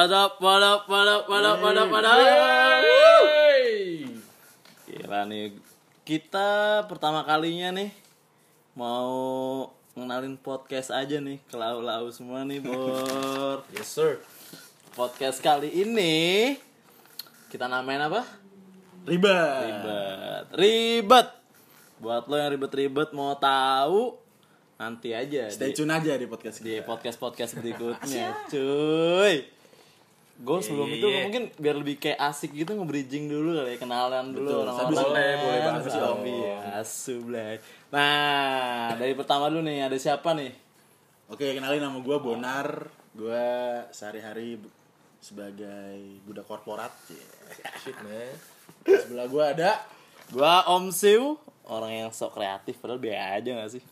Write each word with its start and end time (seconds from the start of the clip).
Ribet! 0.00 0.16
What 0.16 0.16
up, 0.16 0.32
what 0.40 0.64
up, 0.64 0.82
what 0.88 1.08
up, 1.12 1.24
what 1.28 1.44
up, 1.44 1.58
what 1.60 1.76
up, 1.76 1.88
what 1.92 2.04
up? 2.08 2.16
Gila 4.88 5.28
nih, 5.28 5.52
kita 6.08 6.48
pertama 6.88 7.20
kalinya 7.20 7.68
nih 7.68 7.92
mau 8.72 9.68
ngenalin 9.92 10.40
podcast 10.40 10.88
aja 10.88 11.20
nih 11.20 11.36
ke 11.44 11.52
lau-lau 11.52 12.08
semua 12.08 12.48
nih, 12.48 12.64
Bor. 12.64 13.60
Yes 13.76 13.92
sir. 13.92 14.24
Podcast 14.96 15.44
kali 15.44 15.68
ini 15.68 16.56
kita 17.52 17.68
namain 17.68 18.00
apa? 18.00 18.24
Ribet. 19.04 19.68
Ribet. 19.68 20.44
Ribet. 20.56 21.28
Buat 22.00 22.24
lo 22.24 22.40
yang 22.40 22.56
ribet-ribet 22.56 23.12
mau 23.12 23.36
tahu 23.36 24.16
nanti 24.80 25.12
aja 25.12 25.52
Stay 25.52 25.76
di, 25.76 25.76
tune 25.76 25.92
aja 25.92 26.16
di 26.16 26.24
podcast 26.24 26.64
di 26.64 26.80
kita. 26.80 26.88
podcast-podcast 26.88 27.52
berikutnya, 27.60 28.48
cuy. 28.48 29.59
Gue 30.40 30.56
sebelum 30.64 30.88
Iya, 30.88 30.96
itu 30.96 31.06
iya. 31.12 31.18
mungkin 31.28 31.42
biar 31.60 31.76
lebih 31.76 31.96
kayak 32.00 32.16
asik 32.16 32.56
gitu 32.56 32.72
nge-bridging 32.72 33.28
dulu 33.28 33.60
kali 33.60 33.76
ya, 33.76 33.78
kenalan 33.78 34.32
dulu 34.32 34.48
Betul, 34.48 34.60
orang-orang. 34.64 34.92
Boleh, 34.96 35.32
boleh 35.36 35.60
banget 35.60 35.82
Sabi, 35.84 36.00
dong. 36.00 36.72
asu, 36.80 37.14
Blay. 37.28 37.54
Nah, 37.92 38.96
dari 38.96 39.12
pertama 39.12 39.52
dulu 39.52 39.60
nih 39.68 39.84
ada 39.84 39.96
siapa 40.00 40.32
nih? 40.32 40.52
Oke, 41.28 41.52
kenalin 41.52 41.84
nama 41.84 42.00
gue 42.00 42.16
Bonar. 42.16 42.88
Gue 43.12 43.44
sehari-hari 43.92 44.56
sebagai 45.20 46.00
budak 46.24 46.48
korporat. 46.48 46.90
Yeah. 47.12 47.76
Shit 47.76 47.98
man. 48.00 48.32
Sebelah 48.80 49.26
gue 49.28 49.44
ada 49.44 49.70
Gua 50.30 50.62
Om 50.64 50.94
Siu, 50.94 51.36
orang 51.66 52.06
yang 52.06 52.10
sok 52.14 52.38
kreatif 52.38 52.78
padahal 52.78 53.02
biasa 53.02 53.26
aja 53.36 53.50
gak 53.60 53.70
sih? 53.74 53.82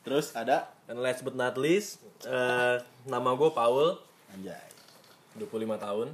terus 0.00 0.32
ada 0.32 0.72
And 0.88 1.04
last 1.04 1.20
but 1.20 1.36
not 1.36 1.60
least, 1.60 2.00
eh, 2.24 2.80
nama 3.04 3.36
gue 3.36 3.50
Paul, 3.52 4.00
Anjay. 4.34 4.66
25 5.36 5.48
tahun. 5.78 6.08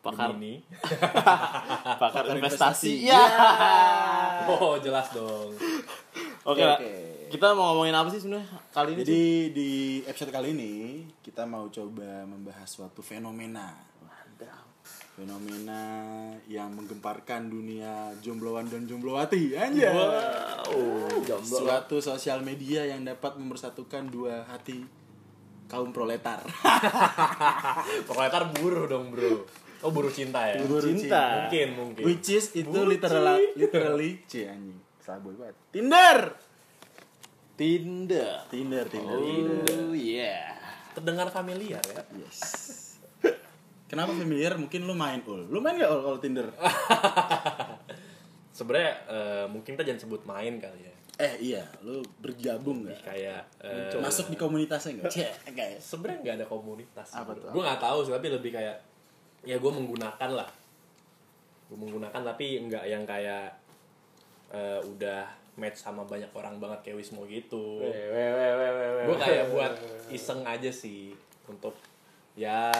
Pakar 0.00 0.32
Gemini. 0.32 0.64
pakar 2.00 2.24
Pakar 2.24 2.24
investasi. 2.32 3.04
investasi. 3.04 3.12
Ya. 3.12 3.24
Oh 4.48 4.80
jelas 4.80 5.12
dong. 5.12 5.52
Oke, 6.40 6.56
Oke, 6.56 6.64
oke. 6.64 6.92
kita 7.28 7.52
mau 7.52 7.76
ngomongin 7.76 7.92
apa 7.92 8.08
sih 8.08 8.24
sebenarnya 8.24 8.48
kali 8.72 8.96
ini? 8.96 9.00
Jadi 9.04 9.22
di 9.52 9.70
episode 10.08 10.32
kali 10.32 10.56
ini 10.56 10.72
kita 11.20 11.44
mau 11.44 11.68
coba 11.68 12.24
membahas 12.24 12.64
suatu 12.64 13.04
fenomena. 13.04 13.76
Fenomena 15.20 15.84
yang 16.48 16.72
menggemparkan 16.72 17.52
dunia 17.52 18.08
jombloan 18.24 18.72
dan 18.72 18.88
jomblowati. 18.88 19.52
Anjay. 19.52 19.92
Wow, 19.92 21.20
jomblo. 21.28 21.56
Suatu 21.60 22.00
sosial 22.00 22.40
media 22.40 22.88
yang 22.88 23.04
dapat 23.04 23.36
mempersatukan 23.36 24.08
dua 24.08 24.48
hati 24.48 24.80
kaum 25.70 25.94
proletar. 25.94 26.42
Proletar 28.10 28.50
buruh 28.58 28.90
dong 28.90 29.14
bro. 29.14 29.46
Oh 29.80 29.94
buruh 29.94 30.10
cinta 30.10 30.50
ya? 30.50 30.60
Buruh 30.66 30.82
cinta. 30.82 31.46
Mungkin, 31.46 31.68
mungkin. 31.78 32.02
Which 32.04 32.28
is 32.34 32.52
itu 32.58 32.74
literally 32.74 33.54
literally 33.54 34.10
C 34.30 34.50
anjing. 34.50 34.82
Salah 34.98 35.22
boy 35.22 35.38
banget. 35.38 35.56
Tinder. 35.70 36.18
Tinder. 37.54 38.34
Tinder, 38.50 38.84
Tinder, 38.90 39.16
Tinder. 39.22 39.78
Oh 39.88 39.94
yeah. 39.94 40.58
Terdengar 40.92 41.30
familiar 41.30 41.80
ya? 41.86 42.02
Yes. 42.18 42.40
Kenapa 43.90 44.12
familiar? 44.12 44.58
Mungkin 44.58 44.84
lu 44.84 44.92
main 44.98 45.22
ul. 45.24 45.48
Lu 45.48 45.62
main 45.62 45.78
gak 45.78 45.88
ul 45.88 46.02
kalau 46.02 46.18
Tinder? 46.18 46.46
Sebenarnya 48.52 48.92
eh, 49.08 49.46
mungkin 49.48 49.78
kita 49.78 49.86
jangan 49.86 50.00
sebut 50.02 50.22
main 50.28 50.60
kali 50.60 50.82
ya. 50.84 50.94
Eh 51.20 51.52
iya, 51.52 51.62
lu 51.84 52.00
bergabung 52.24 52.88
gak? 52.88 53.12
Kayak 53.12 53.44
eh, 53.60 53.92
Masuk 54.00 54.32
di 54.32 54.36
komunitasnya 54.40 55.04
gak? 55.04 55.12
Cek, 55.12 55.32
guys. 55.58 55.76
sebenarnya 55.84 56.18
nggak 56.24 56.36
ada 56.40 56.46
komunitas. 56.48 57.08
Apa 57.12 57.36
tuh? 57.36 57.52
Gue 57.52 57.60
nggak 57.60 57.80
tahu 57.80 57.98
sih, 58.08 58.12
tapi 58.16 58.32
lebih 58.32 58.50
kayak 58.56 58.76
ya 59.44 59.56
gue 59.60 59.72
menggunakan 59.72 60.30
lah. 60.32 60.48
Gue 61.68 61.76
menggunakan 61.76 62.20
tapi 62.24 62.64
nggak 62.64 62.84
yang 62.88 63.04
kayak 63.04 63.52
eh, 64.48 64.80
udah 64.80 65.28
match 65.60 65.76
sama 65.84 66.08
banyak 66.08 66.32
orang 66.32 66.56
banget 66.56 66.88
kayak 66.88 66.96
Wismo 67.04 67.28
gitu. 67.28 67.84
Gue 69.04 69.16
kayak 69.20 69.44
buat 69.52 69.76
iseng 70.08 70.40
aja 70.48 70.72
sih 70.72 71.12
untuk 71.44 71.76
ya 72.32 72.72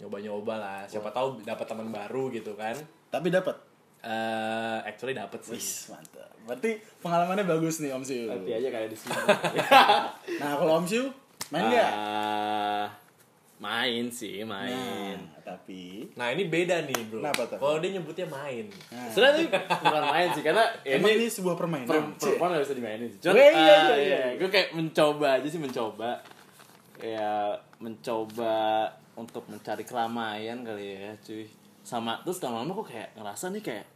nyoba-nyoba 0.00 0.54
lah. 0.56 0.80
Siapa 0.88 1.12
tahu 1.12 1.44
dapat 1.44 1.68
teman 1.68 1.92
baru 1.92 2.32
gitu 2.32 2.56
kan. 2.56 2.72
Tapi 3.12 3.28
dapat. 3.28 3.69
Eh 4.00 4.78
actually 4.82 5.12
dapet 5.12 5.40
sih. 5.42 5.52
Wis, 5.54 5.68
mantap. 5.88 6.32
Berarti 6.42 6.70
pengalamannya 6.98 7.44
bagus 7.44 7.78
nih 7.78 7.92
Om 7.92 8.00
Siu. 8.00 8.26
Nanti 8.26 8.50
aja 8.50 8.68
kayak 8.68 8.88
di 8.88 8.96
sini. 8.96 9.12
Nah, 10.40 10.50
kalau 10.56 10.80
Om 10.80 10.86
Siu 10.86 11.04
main 11.50 11.66
gak? 11.68 11.90
Ah, 11.90 12.86
main 13.58 14.08
sih, 14.08 14.40
main. 14.40 15.18
Nah, 15.18 15.42
tapi 15.44 16.08
Nah 16.14 16.30
ini 16.30 16.46
beda 16.46 16.80
nih 16.82 17.00
bro. 17.06 17.20
Kenapa 17.20 17.42
tuh? 17.44 17.58
Kalau 17.58 17.76
dia 17.76 17.90
nyebutnya 17.92 18.24
main. 18.24 18.64
nah, 18.88 19.04
Sebenarnya 19.10 19.52
bukan 19.68 20.04
main 20.08 20.28
sih 20.32 20.42
karena 20.42 20.64
emang 20.80 21.10
ini 21.10 21.18
ini 21.18 21.28
sebuah 21.28 21.54
permainan. 21.54 21.86
per- 21.86 22.16
perempuan 22.16 22.56
gak 22.56 22.64
bisa 22.64 22.74
dimainin 22.74 23.08
sih. 23.10 23.20
Cuman, 23.20 23.36
Weh, 23.36 23.50
iya, 23.50 23.76
ah, 23.76 23.84
iya, 23.90 23.96
iya. 24.00 24.20
Gue 24.38 24.48
kayak 24.48 24.72
mencoba 24.72 25.36
aja 25.36 25.48
sih 25.50 25.60
mencoba. 25.60 26.24
Ya 26.96 27.56
mencoba 27.76 28.56
untuk 29.12 29.44
mencari 29.46 29.84
keramaian 29.84 30.64
kali 30.64 30.86
ya 30.96 31.12
cuy. 31.20 31.44
Sama 31.90 32.22
terus 32.22 32.38
lama-lama 32.38 32.70
kok 32.78 32.94
kayak 32.94 33.18
ngerasa 33.18 33.50
nih 33.50 33.62
kayak 33.66 33.86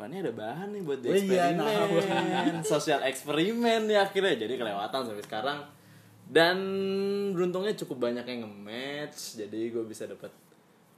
Wah 0.00 0.08
ini 0.08 0.24
ada 0.24 0.32
bahan 0.32 0.72
nih 0.72 0.82
buat 0.88 1.04
di 1.04 1.08
Oh 1.12 1.16
iya, 1.20 1.52
eksperimen 1.52 2.64
Sosial 2.64 3.04
eksperimen 3.04 3.92
ya 3.92 4.08
akhirnya 4.08 4.40
Jadi 4.40 4.56
kelewatan 4.56 5.00
sampai 5.04 5.20
sekarang 5.20 5.58
Dan 6.24 6.56
beruntungnya 7.36 7.76
cukup 7.76 8.08
banyak 8.08 8.24
yang 8.24 8.48
nge-match 8.48 9.36
Jadi 9.36 9.68
gue 9.68 9.84
bisa 9.84 10.08
dapat 10.08 10.32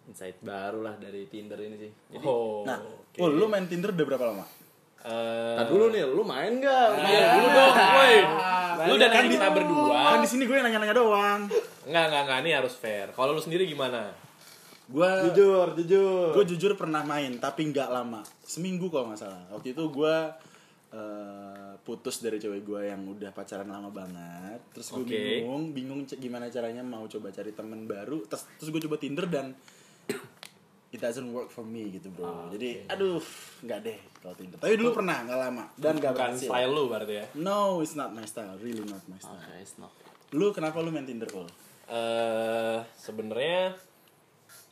insight 0.06 0.38
baru 0.46 0.86
lah 0.86 0.94
dari 0.94 1.26
Tinder 1.26 1.58
ini 1.58 1.74
sih 1.74 1.90
Jadi 2.14 2.22
Oh. 2.22 2.62
Nah, 2.62 2.78
oke. 2.78 3.18
Ul, 3.18 3.34
lu 3.34 3.50
main 3.50 3.66
Tinder 3.66 3.90
udah 3.90 4.06
berapa 4.06 4.24
lama? 4.30 4.46
Eh, 5.04 5.56
Tar 5.58 5.68
dulu 5.68 5.92
nih, 5.92 6.00
lu 6.06 6.22
main 6.24 6.52
gak? 6.62 6.86
Lu 6.94 6.98
main 7.02 7.12
Iya 7.12 7.26
dulu 7.36 7.48
dong, 7.50 7.74
woi. 7.76 8.16
Lu 8.88 8.92
udah 8.96 9.08
nanya 9.12 9.28
kita 9.28 9.48
berdua. 9.52 10.00
Kan 10.16 10.20
di 10.24 10.30
sini 10.30 10.42
gue 10.48 10.56
yang 10.56 10.64
nanya-nanya 10.64 10.96
doang. 10.96 11.40
Enggak, 11.84 12.04
enggak, 12.08 12.22
enggak, 12.24 12.38
ini 12.40 12.50
harus 12.56 12.74
fair. 12.78 13.12
Kalau 13.12 13.36
lu 13.36 13.42
sendiri 13.42 13.68
gimana? 13.68 14.23
Gue 14.84 15.08
Jujur, 15.32 15.72
jujur. 15.74 16.36
gue 16.36 16.44
jujur 16.54 16.72
pernah 16.76 17.00
main 17.00 17.40
tapi 17.40 17.64
nggak 17.68 17.88
lama. 17.88 18.20
Seminggu 18.44 18.92
kalau 18.92 19.08
nggak 19.08 19.20
salah. 19.20 19.42
Waktu 19.48 19.72
itu 19.72 19.84
gue 19.88 20.16
eh, 20.92 21.72
putus 21.80 22.20
dari 22.20 22.36
cewek 22.36 22.62
gue 22.62 22.80
yang 22.92 23.00
udah 23.08 23.32
pacaran 23.32 23.64
lama 23.64 23.88
banget. 23.88 24.60
Terus 24.76 24.92
gue 24.92 25.04
Oke. 25.04 25.16
bingung 25.16 25.72
bingung 25.72 26.00
gimana 26.06 26.52
caranya 26.52 26.84
mau 26.84 27.08
coba 27.08 27.32
cari 27.32 27.50
temen 27.50 27.88
baru. 27.88 28.28
Terus 28.28 28.44
terus 28.60 28.68
gue 28.68 28.82
coba 28.84 28.96
tinder 29.00 29.24
dan 29.24 29.46
it 30.94 31.00
doesn't 31.00 31.26
work 31.32 31.48
for 31.48 31.64
me 31.64 31.88
gitu 31.90 32.12
bro. 32.12 32.52
Jadi 32.52 32.84
aduh 32.86 33.18
nggak 33.64 33.78
deh 33.82 33.98
kalau 34.20 34.34
tinder. 34.36 34.58
Tapi 34.60 34.74
dulu 34.76 34.90
pernah 34.94 35.16
nggak 35.24 35.40
lama. 35.40 35.64
Dan 35.74 35.96
nggak 35.96 36.12
berhasil. 36.12 36.46
style 36.46 36.70
lu 36.70 36.86
berarti 36.86 37.14
ya? 37.18 37.26
no 37.40 37.80
it's 37.80 37.96
not 37.96 38.12
my 38.12 38.22
style. 38.22 38.54
Really 38.60 38.84
not 38.84 39.00
my 39.08 39.16
style. 39.16 39.34
Oke, 39.34 39.58
it's 39.58 39.80
not. 39.80 39.90
lu 40.34 40.52
kenapa 40.52 40.78
lu 40.78 40.92
main 40.92 41.08
tinder 41.08 41.30
ul 41.32 41.48
Eh, 41.84 42.78
sebenarnya 42.96 43.76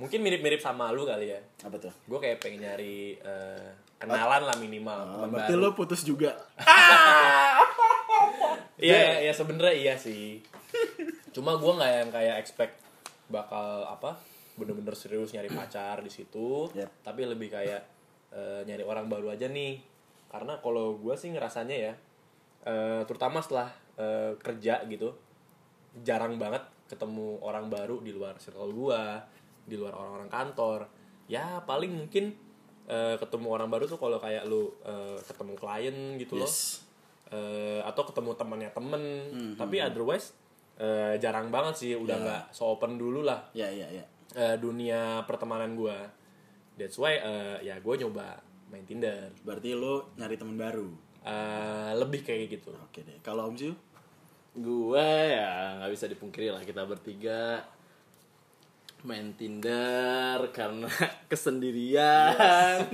mungkin 0.03 0.19
mirip-mirip 0.19 0.59
sama 0.59 0.91
lu 0.91 1.07
kali 1.07 1.31
ya. 1.31 1.39
apa 1.63 1.79
tuh 1.79 1.95
Gue 2.05 2.19
kayak 2.19 2.43
pengen 2.43 2.67
nyari 2.67 3.15
eh, 3.17 3.71
kenalan 3.97 4.43
lah 4.43 4.57
minimal, 4.59 4.99
Oh, 4.99 5.11
teman 5.17 5.29
berarti 5.31 5.55
baru. 5.55 5.63
lu 5.63 5.71
putus 5.73 6.03
juga 6.03 6.35
Iya, 8.77 9.23
ya 9.23 9.33
sebenarnya 9.33 9.75
iya 9.75 9.95
sih. 9.95 10.43
Cuma 11.31 11.55
gue 11.55 11.71
nggak 11.71 11.93
yang 11.95 12.11
kayak 12.11 12.37
expect 12.37 12.75
bakal 13.31 13.87
apa 13.87 14.19
bener-bener 14.53 14.93
serius 14.93 15.31
nyari 15.31 15.47
pacar 15.49 16.03
di 16.03 16.11
situ. 16.11 16.67
Yep. 16.75 16.91
Tapi 17.07 17.21
lebih 17.25 17.47
kayak 17.49 17.83
eh, 18.33 18.61
nyari 18.67 18.83
orang 18.83 19.07
baru 19.07 19.31
aja 19.31 19.47
nih. 19.47 19.79
Karena 20.27 20.59
kalau 20.59 20.99
gue 20.99 21.15
sih 21.15 21.31
ngerasanya 21.31 21.77
ya, 21.79 21.93
eh, 22.67 23.03
terutama 23.07 23.39
setelah 23.39 23.71
eh, 23.95 24.35
kerja 24.37 24.83
gitu, 24.85 25.15
jarang 26.03 26.35
banget 26.37 26.67
ketemu 26.91 27.39
orang 27.39 27.71
baru 27.71 28.03
di 28.03 28.11
luar 28.11 28.37
circle 28.37 28.69
gue, 28.69 29.03
di 29.65 29.77
luar 29.79 29.95
orang-orang 29.95 30.29
kantor. 30.29 30.81
Ya 31.31 31.63
paling 31.63 31.93
mungkin 31.95 32.35
eh, 32.87 33.17
ketemu 33.17 33.47
orang 33.49 33.69
baru 33.71 33.87
tuh 33.87 33.97
kalau 33.97 34.19
kayak 34.19 34.45
lu 34.47 34.71
eh, 34.83 35.19
ketemu 35.23 35.53
klien 35.55 35.97
gitu 36.19 36.37
loh. 36.37 36.49
Yes. 36.49 36.83
Eh, 37.33 37.81
atau 37.81 38.05
ketemu 38.05 38.37
temannya 38.37 38.71
temen. 38.75 39.03
Tapi 39.57 39.81
otherwise 39.81 40.35
eh, 40.77 41.17
jarang 41.17 41.49
banget 41.49 41.75
sih. 41.79 41.93
Udah 41.95 42.17
Ya. 42.19 42.23
nggak 42.23 42.43
so 42.53 42.75
open 42.75 42.99
dulu 42.99 43.23
lah. 43.23 43.41
Ya 43.55 43.71
ya 43.71 43.89
ya. 43.89 44.05
Eh, 44.33 44.57
dunia 44.57 45.23
pertemanan 45.29 45.77
gue 45.77 45.95
that's 46.81 46.97
why 46.97 47.13
eh, 47.21 47.57
ya 47.63 47.77
gue 47.79 47.95
nyoba 48.01 48.37
main 48.73 48.85
Tinder. 48.85 49.29
Berarti 49.45 49.77
lu 49.77 50.01
nyari 50.17 50.37
temen 50.41 50.57
baru? 50.57 50.89
Eh, 51.23 51.93
lebih 51.97 52.25
kayak 52.27 52.51
gitu. 52.51 52.73
Oke 52.75 53.05
deh. 53.07 53.21
Kalau 53.23 53.47
Om? 53.49 53.57
Gue 54.53 55.09
ya 55.33 55.81
nggak 55.81 55.93
bisa 55.93 56.05
dipungkiri 56.11 56.53
lah. 56.53 56.61
Kita 56.61 56.85
bertiga 56.85 57.63
main 59.03 59.35
Tinder 59.35 60.39
karena 60.55 60.87
kesendirian. 61.31 62.87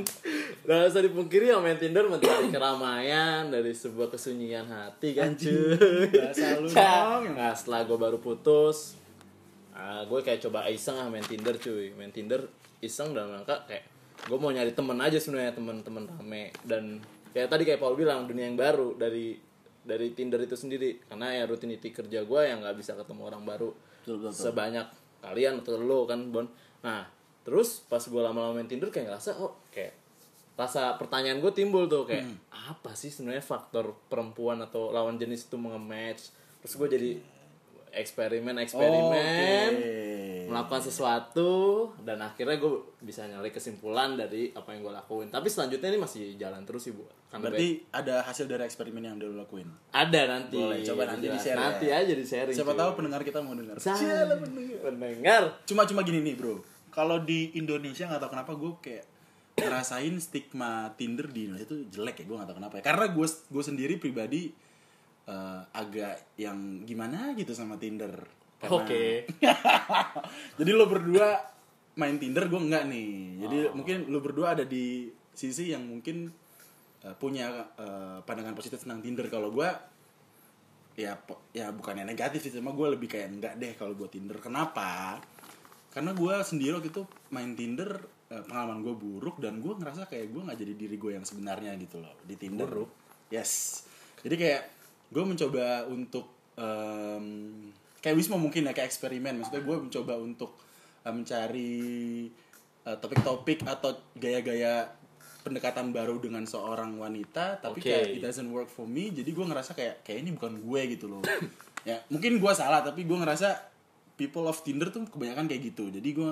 Gak 0.65 0.89
usah 0.89 1.03
dipungkiri 1.05 1.53
ya 1.53 1.61
main 1.61 1.77
Tinder 1.77 2.09
mencari 2.09 2.49
keramaian 2.49 3.53
dari 3.53 3.77
sebuah 3.77 4.09
kesunyian 4.09 4.69
hati 4.69 5.13
kan 5.13 5.37
cuy. 5.37 5.77
bahasa 6.09 6.61
lu 6.61 6.69
dong. 6.69 7.23
Nah 7.37 7.53
setelah 7.53 7.85
gue 7.85 7.99
baru 8.01 8.19
putus, 8.21 8.97
ah, 9.77 10.05
gue 10.09 10.21
kayak 10.25 10.41
coba 10.49 10.65
iseng 10.73 10.97
ah 10.97 11.09
main 11.13 11.25
Tinder 11.25 11.57
cuy. 11.61 11.93
Main 11.93 12.13
Tinder 12.13 12.49
iseng 12.81 13.13
dalam 13.13 13.37
rangka 13.37 13.69
kayak 13.69 13.85
gue 14.27 14.39
mau 14.41 14.51
nyari 14.51 14.75
temen 14.75 14.99
aja 14.99 15.19
sebenarnya 15.21 15.55
temen-temen 15.55 16.05
rame 16.11 16.51
dan 16.67 16.99
kayak 17.31 17.49
tadi 17.53 17.63
kayak 17.63 17.79
Paul 17.79 17.95
bilang 17.95 18.27
dunia 18.27 18.51
yang 18.51 18.59
baru 18.59 18.99
dari 18.99 19.39
dari 19.89 20.11
Tinder 20.13 20.43
itu 20.43 20.59
sendiri 20.59 21.07
karena 21.07 21.33
ya 21.33 21.45
rutinitas 21.47 21.95
kerja 21.95 22.27
gue 22.27 22.41
yang 22.43 22.61
nggak 22.61 22.77
bisa 22.77 22.99
ketemu 22.99 23.23
orang 23.31 23.43
baru 23.47 23.71
betul, 24.03 24.17
betul. 24.21 24.35
sebanyak 24.35 24.87
kalian 25.19 25.61
atau 25.61 25.77
lo 25.77 26.05
kan 26.05 26.29
Bon 26.29 26.47
nah 26.81 27.07
terus 27.43 27.83
pas 27.85 28.01
gue 28.01 28.19
lama-lama 28.19 28.55
main 28.55 28.69
Tinder 28.69 28.89
kayak 28.89 29.09
ngerasa 29.09 29.39
oh 29.39 29.57
kayak 29.69 29.97
rasa 30.55 30.99
pertanyaan 30.99 31.39
gue 31.39 31.51
timbul 31.51 31.87
tuh 31.87 32.03
kayak 32.05 32.27
Hmm. 32.27 32.37
apa 32.51 32.93
sih 32.93 33.09
sebenarnya 33.09 33.41
faktor 33.41 33.95
perempuan 34.07 34.59
atau 34.59 34.91
lawan 34.91 35.15
jenis 35.15 35.47
itu 35.47 35.57
nge-match 35.57 36.23
terus 36.61 36.75
gue 36.75 36.89
jadi 36.91 37.11
eksperimen 37.91 38.59
eksperimen 38.59 39.71
Oke. 39.73 40.08
Melakukan 40.49 40.83
sesuatu 40.83 41.51
dan 42.01 42.19
akhirnya 42.19 42.57
gue 42.57 42.73
bisa 42.99 43.25
nyari 43.25 43.49
kesimpulan 43.49 44.15
dari 44.15 44.49
apa 44.51 44.73
yang 44.73 44.83
gue 44.83 44.95
lakuin 44.95 45.29
tapi 45.29 45.47
selanjutnya 45.47 45.89
ini 45.89 46.01
masih 46.01 46.35
jalan 46.35 46.65
terus 46.65 46.83
sih 46.83 46.93
bu 46.93 47.05
Karena 47.29 47.53
Berarti 47.53 47.69
ada 47.93 48.25
hasil 48.25 48.45
dari 48.45 48.65
eksperimen 48.65 49.05
yang 49.05 49.17
udah 49.17 49.29
lu 49.29 49.37
lakuin. 49.39 49.69
ada 49.93 50.21
nanti 50.25 50.57
Boleh, 50.57 50.81
coba 50.81 51.03
nanti 51.07 51.29
Jelas. 51.29 51.37
di-share 51.37 51.55
ya. 51.55 51.65
nanti 51.69 51.87
aja 51.89 52.13
di 52.13 52.25
sharing 52.25 52.57
Siapa 52.57 52.73
tahu 52.73 52.91
pendengar 52.97 53.21
kita 53.21 53.39
mau 53.39 53.53
dengar. 53.53 53.77
Pendengar 54.81 55.43
Cuma 55.65 55.85
cuma 55.85 56.01
gini 56.03 56.25
nih, 56.25 56.35
Bro. 56.35 56.65
Kalau 56.89 57.21
di 57.21 57.53
Indonesia 57.53 58.09
nggak 58.09 58.17
tahu 58.19 58.31
kenapa 58.33 58.53
gue 58.55 58.73
kayak 58.81 59.05
ngerasain 59.59 60.15
stigma 60.19 60.89
Tinder 60.95 61.27
di 61.29 61.47
Indonesia 61.47 61.67
itu 61.67 61.85
jelek 61.91 62.23
ya, 62.23 62.25
gue 62.25 62.37
nggak 62.39 62.49
tahu 62.49 62.59
kenapa 62.59 62.75
ya. 62.79 62.83
Karena 62.87 63.07
gue 63.11 63.27
gue 63.29 63.63
sendiri 63.63 63.95
pribadi 63.99 64.49
eh, 65.27 65.61
agak 65.75 66.39
yang 66.41 66.57
gimana 66.83 67.37
gitu 67.37 67.53
sama 67.53 67.77
Tinder. 67.77 68.15
Oke. 68.67 69.23
Jadi 70.59 70.71
lo 70.75 70.91
berdua 70.91 71.39
main 71.95 72.19
Tinder 72.19 72.51
gue 72.51 72.59
enggak 72.59 72.85
nih. 72.91 73.13
Jadi 73.47 73.59
Oh. 73.71 73.75
mungkin 73.75 73.97
lo 74.11 74.19
berdua 74.19 74.59
ada 74.59 74.65
di 74.67 75.07
sisi 75.31 75.71
yang 75.71 75.87
mungkin 75.87 76.27
eh, 76.99 77.15
punya 77.15 77.71
eh, 77.79 78.19
pandangan 78.27 78.59
positif 78.59 78.83
tentang 78.83 78.99
Tinder. 78.99 79.31
Kalau 79.31 79.55
gue 79.55 79.69
ya 80.99 81.15
ya 81.55 81.71
bukannya 81.71 82.03
negatif 82.03 82.43
sih, 82.43 82.51
cuma 82.51 82.75
gue 82.75 82.99
lebih 82.99 83.07
kayak 83.07 83.29
enggak 83.31 83.55
deh 83.55 83.73
kalau 83.79 83.95
buat 83.95 84.11
Tinder. 84.11 84.43
Kenapa? 84.43 85.23
Karena 85.95 86.11
gue 86.11 86.35
sendiri 86.43 86.75
waktu 86.75 86.91
itu 86.91 87.07
main 87.31 87.55
Tinder 87.55 87.95
eh, 88.29 88.43
pengalaman 88.43 88.83
gue 88.83 88.95
buruk 88.95 89.39
dan 89.39 89.63
gue 89.63 89.79
ngerasa 89.79 90.11
kayak 90.11 90.35
gue 90.35 90.43
nggak 90.43 90.59
jadi 90.59 90.75
diri 90.75 90.97
gue 90.99 91.15
yang 91.15 91.23
sebenarnya 91.23 91.79
gitu 91.79 92.03
loh 92.03 92.19
di 92.27 92.35
Tinder. 92.35 92.67
Buruk? 92.67 92.91
Yes. 93.31 93.83
Jadi 94.19 94.35
kayak 94.35 94.63
gue 95.09 95.23
mencoba 95.23 95.87
untuk 95.87 96.27
em, 96.59 97.27
kayak 98.01 98.17
Wisma 98.17 98.37
mungkin 98.39 98.67
ya 98.67 98.73
kayak 98.75 98.89
eksperimen. 98.91 99.43
Maksudnya 99.43 99.63
gue 99.63 99.77
mencoba 99.89 100.15
untuk 100.19 100.57
eh, 101.07 101.15
mencari 101.15 101.77
eh, 102.87 102.97
topik-topik 102.99 103.67
atau 103.67 103.97
gaya-gaya 104.17 104.99
pendekatan 105.49 105.95
baru 105.95 106.21
dengan 106.21 106.45
seorang 106.45 106.99
wanita 107.01 107.63
tapi 107.63 107.81
Oke. 107.81 107.89
kayak 107.89 108.07
it 108.19 108.21
doesn't 108.21 108.51
work 108.53 108.69
for 108.69 108.85
me 108.85 109.09
jadi 109.09 109.33
gue 109.33 109.47
ngerasa 109.49 109.73
kayak 109.73 110.05
kayak 110.05 110.27
ini 110.27 110.37
bukan 110.37 110.61
gue 110.61 110.81
gitu 110.93 111.09
loh 111.09 111.23
ya 111.89 112.05
mungkin 112.13 112.37
gue 112.37 112.53
salah 112.53 112.85
tapi 112.85 113.09
gue 113.09 113.17
ngerasa 113.17 113.57
people 114.19 114.45
of 114.45 114.61
Tinder 114.61 114.93
tuh 114.93 115.09
kebanyakan 115.09 115.49
kayak 115.49 115.73
gitu 115.73 115.89
jadi 115.89 116.05
gue 116.05 116.31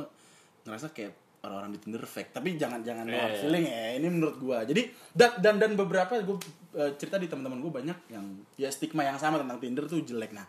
ngerasa 0.68 0.92
kayak 0.92 1.14
orang-orang 1.46 1.78
di 1.78 1.80
Tinder 1.80 2.02
fake 2.02 2.34
tapi 2.34 2.58
jangan 2.58 2.82
jangan 2.82 3.06
hard 3.06 3.38
iya. 3.38 3.40
feeling 3.40 3.64
ya 3.64 3.82
ini 3.96 4.08
menurut 4.10 4.36
gue 4.36 4.58
jadi 4.74 4.82
dan 5.14 5.30
dan, 5.38 5.54
dan 5.62 5.70
beberapa 5.78 6.18
gue 6.18 6.36
eh, 6.76 6.92
cerita 6.98 7.16
di 7.16 7.30
teman-teman 7.30 7.62
gue 7.62 7.72
banyak 7.72 7.98
yang 8.10 8.26
ya 8.58 8.68
stigma 8.68 9.06
yang 9.06 9.16
sama 9.16 9.38
tentang 9.38 9.62
Tinder 9.62 9.86
tuh 9.86 10.02
jelek 10.02 10.34
nah 10.34 10.44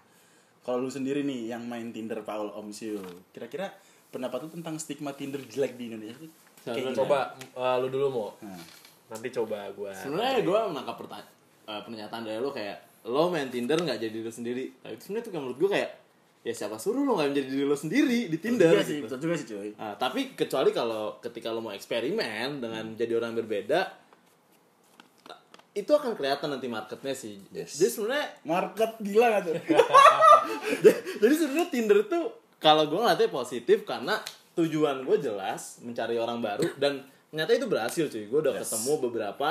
kalau 0.67 0.83
lu 0.83 0.91
sendiri 0.91 1.23
nih 1.23 1.55
yang 1.55 1.63
main 1.63 1.95
Tinder 1.95 2.19
Paul 2.27 2.51
Om 2.51 2.75
Siul 2.75 3.07
kira-kira 3.31 3.71
pendapat 4.11 4.43
lu 4.43 4.49
tentang 4.51 4.75
stigma 4.75 5.15
Tinder 5.15 5.39
jelek 5.47 5.79
di 5.79 5.87
Indonesia 5.87 6.19
tuh 6.19 6.27
kayak 6.67 6.75
Sebenarnya 6.75 6.91
gimana? 6.91 6.99
Coba 6.99 7.19
eh, 7.39 7.75
lu 7.79 7.87
dulu 7.87 8.05
mau. 8.11 8.29
Nah. 8.43 8.63
Nanti 9.07 9.27
coba 9.31 9.71
gua. 9.71 9.95
sebenarnya 9.95 10.43
gue 10.43 10.59
menangkap 10.75 10.99
pertanyaan 10.99 11.31
pernyataan 11.87 12.23
dari 12.27 12.39
lo 12.43 12.51
kayak 12.51 13.07
lo 13.07 13.31
main 13.31 13.47
Tinder 13.47 13.79
nggak 13.79 13.99
jadi 14.03 14.11
diri 14.11 14.27
sendiri 14.27 14.63
tapi 14.83 14.99
sebenarnya 14.99 15.23
tuh 15.23 15.31
kayak 15.31 15.43
menurut 15.47 15.59
gue 15.63 15.69
kayak 15.71 15.89
ya 16.43 16.53
siapa 16.55 16.75
suruh 16.79 17.03
lo 17.03 17.15
nggak 17.15 17.27
menjadi 17.31 17.49
diri 17.51 17.65
lo 17.67 17.77
sendiri 17.79 18.19
di 18.27 18.37
Tinder 18.39 18.71
juga 18.75 18.83
sih 18.83 18.99
gitu. 18.99 19.03
betul 19.07 19.19
juga 19.23 19.35
sih 19.35 19.47
cuy 19.47 19.69
Nah, 19.75 19.95
tapi 19.95 20.35
kecuali 20.35 20.69
kalau 20.75 21.19
ketika 21.23 21.51
lo 21.55 21.59
mau 21.63 21.71
eksperimen 21.71 22.59
dengan 22.59 22.83
jadi 22.95 23.13
orang 23.15 23.35
berbeda 23.35 23.79
itu 25.77 25.91
akan 25.93 26.17
kelihatan 26.17 26.49
nanti 26.49 26.65
marketnya 26.65 27.13
sih. 27.13 27.37
Yes. 27.53 27.77
Jadi 27.77 27.89
sebenarnya 27.93 28.27
market 28.43 28.91
gila 28.97 29.25
gak 29.37 29.41
tuh 29.45 29.53
jadi 31.21 31.33
sebenarnya 31.37 31.67
Tinder 31.69 31.97
itu 32.01 32.19
kalau 32.57 32.89
gue 32.89 32.97
ngeliatnya 32.97 33.29
positif 33.29 33.85
karena 33.85 34.17
tujuan 34.57 35.05
gue 35.05 35.17
jelas 35.21 35.77
mencari 35.85 36.17
orang 36.17 36.41
baru 36.41 36.65
dan 36.81 37.05
ternyata 37.29 37.51
itu 37.53 37.67
berhasil 37.69 38.09
cuy. 38.09 38.25
Gue 38.25 38.39
udah 38.41 38.57
Yes. 38.57 38.73
ketemu 38.73 38.91
beberapa 39.05 39.49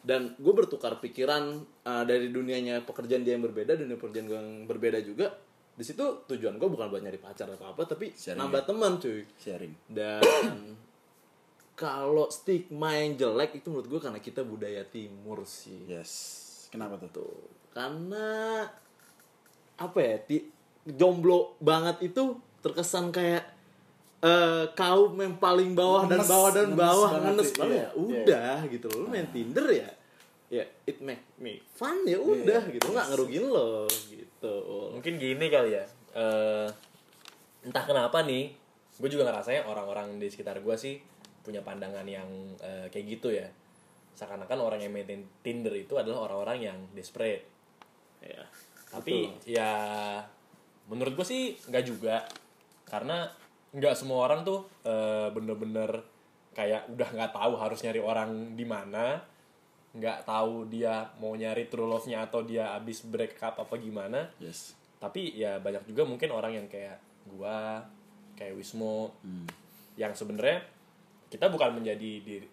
dan 0.00 0.32
gue 0.34 0.54
bertukar 0.56 0.98
pikiran 0.98 1.60
uh, 1.84 2.02
dari 2.02 2.32
dunianya 2.32 2.82
pekerjaan 2.82 3.22
dia 3.22 3.36
yang 3.36 3.44
berbeda 3.44 3.76
dunia 3.76 3.94
pekerjaan 3.94 4.26
gue 4.26 4.38
yang 4.38 4.50
berbeda 4.66 4.98
juga. 5.04 5.30
Di 5.70 5.86
situ 5.86 6.02
tujuan 6.26 6.58
gue 6.58 6.68
bukan 6.68 6.90
buat 6.90 7.00
nyari 7.00 7.16
pacar 7.16 7.48
atau 7.48 7.70
apa 7.70 7.86
tapi 7.86 8.10
Sharing 8.12 8.40
nambah 8.42 8.62
teman 8.66 8.98
cuy. 8.98 9.22
sharing 9.38 9.72
Dan 9.86 10.20
kalau 11.80 12.28
stigma 12.28 12.92
yang 12.92 13.16
jelek 13.16 13.56
itu 13.56 13.72
menurut 13.72 13.88
gue 13.88 14.00
karena 14.04 14.20
kita 14.20 14.44
budaya 14.44 14.84
timur 14.84 15.48
sih. 15.48 15.88
yes 15.88 16.12
kenapa 16.68 17.00
tuh 17.00 17.08
Tuh. 17.24 17.40
Karena 17.72 18.66
apa 19.74 19.98
ya? 19.98 20.20
Ti, 20.20 20.36
jomblo 20.84 21.56
banget 21.56 22.12
itu 22.12 22.36
terkesan 22.60 23.08
kayak 23.08 23.56
eh 24.20 24.68
kaum 24.76 25.16
yang 25.16 25.40
paling 25.40 25.72
bawah 25.72 26.04
dan 26.04 26.20
Ngenes, 26.20 26.28
bawah 26.28 26.50
dan 26.52 26.66
ngenes 26.68 26.76
bawah 26.84 27.10
ngenes 27.16 27.50
banget 27.56 27.72
iya, 27.72 27.80
ya 27.80 27.88
iya. 27.88 27.90
udah 27.96 28.56
gitu 28.68 28.86
loh 28.92 28.98
lu 29.00 29.06
main 29.08 29.28
Tinder 29.32 29.66
ya 29.72 29.88
ya 30.52 30.64
it 30.84 31.00
make 31.00 31.24
me 31.40 31.56
fun 31.72 32.04
ya 32.04 32.20
udah 32.20 32.60
Iya, 32.68 32.74
gitu 32.76 32.92
nggak 32.92 33.06
yes. 33.08 33.12
ngerugin 33.16 33.44
lo 33.48 33.88
gitu 34.12 34.54
Mungkin 34.92 35.14
gini 35.16 35.46
kali 35.48 35.72
ya. 35.72 35.84
eh 36.12 36.68
entah 37.64 37.84
kenapa 37.84 38.20
nih, 38.24 38.52
gue 39.00 39.08
juga 39.08 39.24
ngerasanya 39.28 39.64
orang-orang 39.64 40.20
di 40.20 40.28
sekitar 40.28 40.60
gue 40.60 40.76
sih 40.76 41.00
punya 41.40 41.64
pandangan 41.64 42.04
yang 42.04 42.28
eh, 42.60 42.86
kayak 42.92 43.06
gitu 43.18 43.32
ya. 43.32 43.48
Seakan-akan 44.16 44.58
orang 44.60 44.80
yang 44.84 44.92
maintain 44.92 45.24
Tinder 45.40 45.72
itu 45.72 45.96
adalah 45.96 46.28
orang-orang 46.28 46.58
yang 46.60 46.78
desperate. 46.92 47.44
ya 48.20 48.44
Tapi 48.92 49.32
ya 49.48 49.72
menurut 50.90 51.16
gue 51.16 51.26
sih 51.26 51.56
nggak 51.56 51.84
juga. 51.84 52.24
Karena 52.84 53.24
nggak 53.70 53.94
semua 53.96 54.28
orang 54.28 54.44
tuh 54.44 54.66
eh, 54.84 55.28
bener-bener 55.32 56.02
kayak 56.52 56.90
udah 56.90 57.08
nggak 57.14 57.32
tahu 57.32 57.52
harus 57.56 57.80
nyari 57.80 58.00
orang 58.02 58.58
di 58.58 58.66
mana. 58.68 59.20
Nggak 59.90 60.22
tahu 60.28 60.70
dia 60.70 61.08
mau 61.18 61.34
nyari 61.34 61.66
true 61.66 61.88
love-nya 61.88 62.28
atau 62.28 62.44
dia 62.46 62.76
abis 62.76 63.02
break 63.08 63.40
up 63.40 63.58
apa 63.58 63.74
gimana. 63.80 64.28
Yes. 64.38 64.76
Tapi 65.00 65.32
ya 65.32 65.56
banyak 65.56 65.88
juga 65.88 66.04
mungkin 66.04 66.28
orang 66.30 66.52
yang 66.60 66.66
kayak 66.68 67.00
gua 67.24 67.80
kayak 68.36 68.52
Wismo. 68.52 69.16
Yang 69.96 70.22
sebenarnya 70.22 70.60
kita 71.30 71.46
bukan 71.46 71.78
menjadi 71.78 72.10
diri 72.20 72.46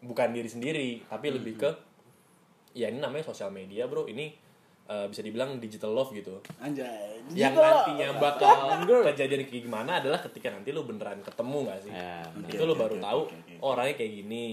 bukan 0.00 0.32
diri 0.32 0.48
sendiri 0.48 0.88
tapi 1.04 1.28
lebih 1.28 1.54
ke 1.56 1.70
ya 2.72 2.88
ini 2.88 2.98
namanya 2.98 3.24
sosial 3.24 3.48
media 3.48 3.84
bro. 3.84 4.04
Ini 4.04 4.26
eh, 4.84 5.06
bisa 5.06 5.20
dibilang 5.20 5.56
digital 5.56 5.92
love 5.92 6.10
gitu. 6.10 6.40
Anjay 6.58 7.20
yang 7.32 7.52
Gitu. 7.52 7.60
nantinya 7.60 8.08
bakal 8.18 8.52
kejadian 9.08 9.44
kayak 9.44 9.62
gimana 9.62 9.96
adalah 9.96 10.20
ketika 10.20 10.50
nanti 10.50 10.72
lu 10.72 10.84
beneran 10.84 11.20
ketemu 11.20 11.58
gak 11.64 11.78
sih? 11.80 11.90
Ya, 11.90 12.20
itu 12.44 12.60
Oke, 12.60 12.64
lu 12.64 12.74
oke, 12.74 12.82
baru 12.82 12.94
oke, 12.94 13.04
tahu 13.04 13.20
oke, 13.22 13.36
oke. 13.38 13.54
oh, 13.60 13.68
orangnya 13.72 13.94
kayak 13.94 14.12
gini. 14.18 14.46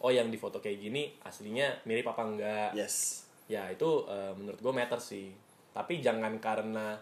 Oh 0.00 0.08
yang 0.08 0.28
di 0.28 0.36
foto 0.36 0.58
kayak 0.58 0.80
gini 0.80 1.12
aslinya 1.20 1.84
mirip 1.84 2.08
apa 2.08 2.22
enggak? 2.24 2.70
Yes. 2.72 3.24
Ya 3.46 3.68
itu 3.68 4.04
eh, 4.04 4.32
menurut 4.32 4.56
gue 4.58 4.72
matter 4.72 4.96
sih. 4.96 5.28
Tapi 5.70 6.00
jangan 6.00 6.36
karena 6.36 6.96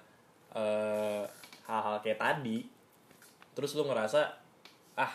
eh, 0.53 1.23
hal-hal 1.65 1.99
kayak 1.99 2.19
tadi 2.19 2.63
terus 3.53 3.75
lu 3.75 3.83
ngerasa 3.83 4.23
ah 4.95 5.15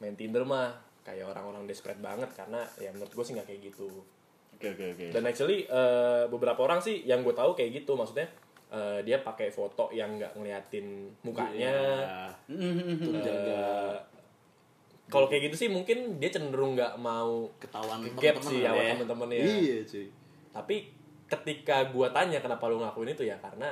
main 0.00 0.14
Tinder 0.14 0.44
mah 0.44 0.72
kayak 1.06 1.30
orang-orang 1.30 1.70
desperate 1.70 2.02
banget 2.02 2.26
karena 2.34 2.66
ya 2.82 2.90
menurut 2.90 3.14
gue 3.14 3.24
sih 3.24 3.32
nggak 3.38 3.46
kayak 3.46 3.60
gitu. 3.70 3.88
Oke 4.58 4.74
oke 4.74 4.84
oke. 4.96 5.06
Dan 5.14 5.22
actually 5.28 5.68
eh, 5.68 6.24
beberapa 6.26 6.60
orang 6.66 6.82
sih 6.82 7.06
yang 7.06 7.22
gue 7.22 7.36
tahu 7.36 7.54
kayak 7.54 7.84
gitu 7.84 7.94
maksudnya 7.94 8.26
eh, 8.74 9.00
dia 9.06 9.22
pakai 9.22 9.54
foto 9.54 9.94
yang 9.94 10.18
nggak 10.18 10.34
ngeliatin 10.34 11.12
mukanya. 11.22 11.74
Ya, 12.02 12.26
untuk 12.50 13.22
jaga. 13.22 13.54
Eh, 13.54 13.96
kalau 15.06 15.30
kayak 15.30 15.52
gitu 15.52 15.56
sih 15.66 15.68
mungkin 15.70 16.18
dia 16.18 16.34
cenderung 16.34 16.74
nggak 16.74 16.98
mau 16.98 17.46
ketahuan 17.62 18.02
gap 18.18 18.42
teman-teman 18.42 18.50
sih 18.50 18.58
lah 18.66 18.72
sama 18.74 18.82
ya. 18.82 18.92
temen-temennya. 18.98 19.38
iya 19.46 19.76
cuy. 19.86 20.06
Tapi 20.50 20.76
ketika 21.30 21.76
gua 21.94 22.10
tanya 22.10 22.42
kenapa 22.42 22.66
lu 22.66 22.82
ngakuin 22.82 23.14
itu 23.14 23.22
ya 23.22 23.38
karena 23.38 23.70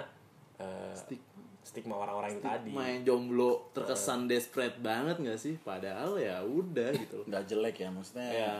Stigma. 0.94 1.33
Stigma 1.64 1.96
orang-orang 1.96 2.36
itu 2.36 2.44
tadi. 2.44 2.70
main 2.70 3.00
jomblo 3.02 3.72
terkesan 3.72 4.28
desperate 4.28 4.76
banget 4.84 5.16
gak 5.18 5.40
sih? 5.40 5.56
Padahal 5.64 6.20
ya 6.20 6.44
udah 6.44 6.92
gitu. 6.92 7.24
Loh 7.24 7.26
nggak 7.26 7.44
jelek 7.48 7.76
ya 7.80 7.88
maksudnya 7.88 8.28
ya 8.28 8.50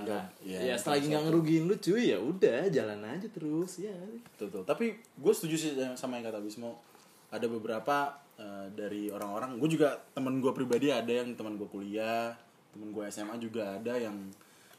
ya, 0.40 0.58
ya 0.72 0.74
selagi 0.74 1.12
nggak 1.12 1.24
ngerugiin 1.28 1.64
lu 1.68 1.76
cuy 1.76 2.10
ya 2.10 2.18
udah 2.18 2.66
jalan 2.72 3.00
aja 3.04 3.28
terus 3.28 3.76
ya 3.78 3.92
Betul, 4.34 4.48
betul. 4.50 4.62
Tapi 4.64 4.86
gue 4.98 5.32
setuju 5.36 5.54
sih 5.60 5.70
sama 5.94 6.16
yang 6.18 6.26
kata 6.32 6.40
Bismo. 6.40 6.80
Ada 7.28 7.46
beberapa 7.46 8.16
eh, 8.40 8.66
dari 8.72 9.12
orang-orang, 9.12 9.60
gue 9.60 9.68
juga 9.68 10.00
temen 10.16 10.40
gue 10.40 10.52
pribadi 10.56 10.88
ada 10.90 11.12
yang 11.12 11.36
teman 11.36 11.60
gue 11.60 11.68
kuliah, 11.68 12.34
temen 12.72 12.90
gue 12.90 13.04
SMA 13.12 13.36
juga 13.38 13.78
ada 13.78 13.94
yang 13.94 14.16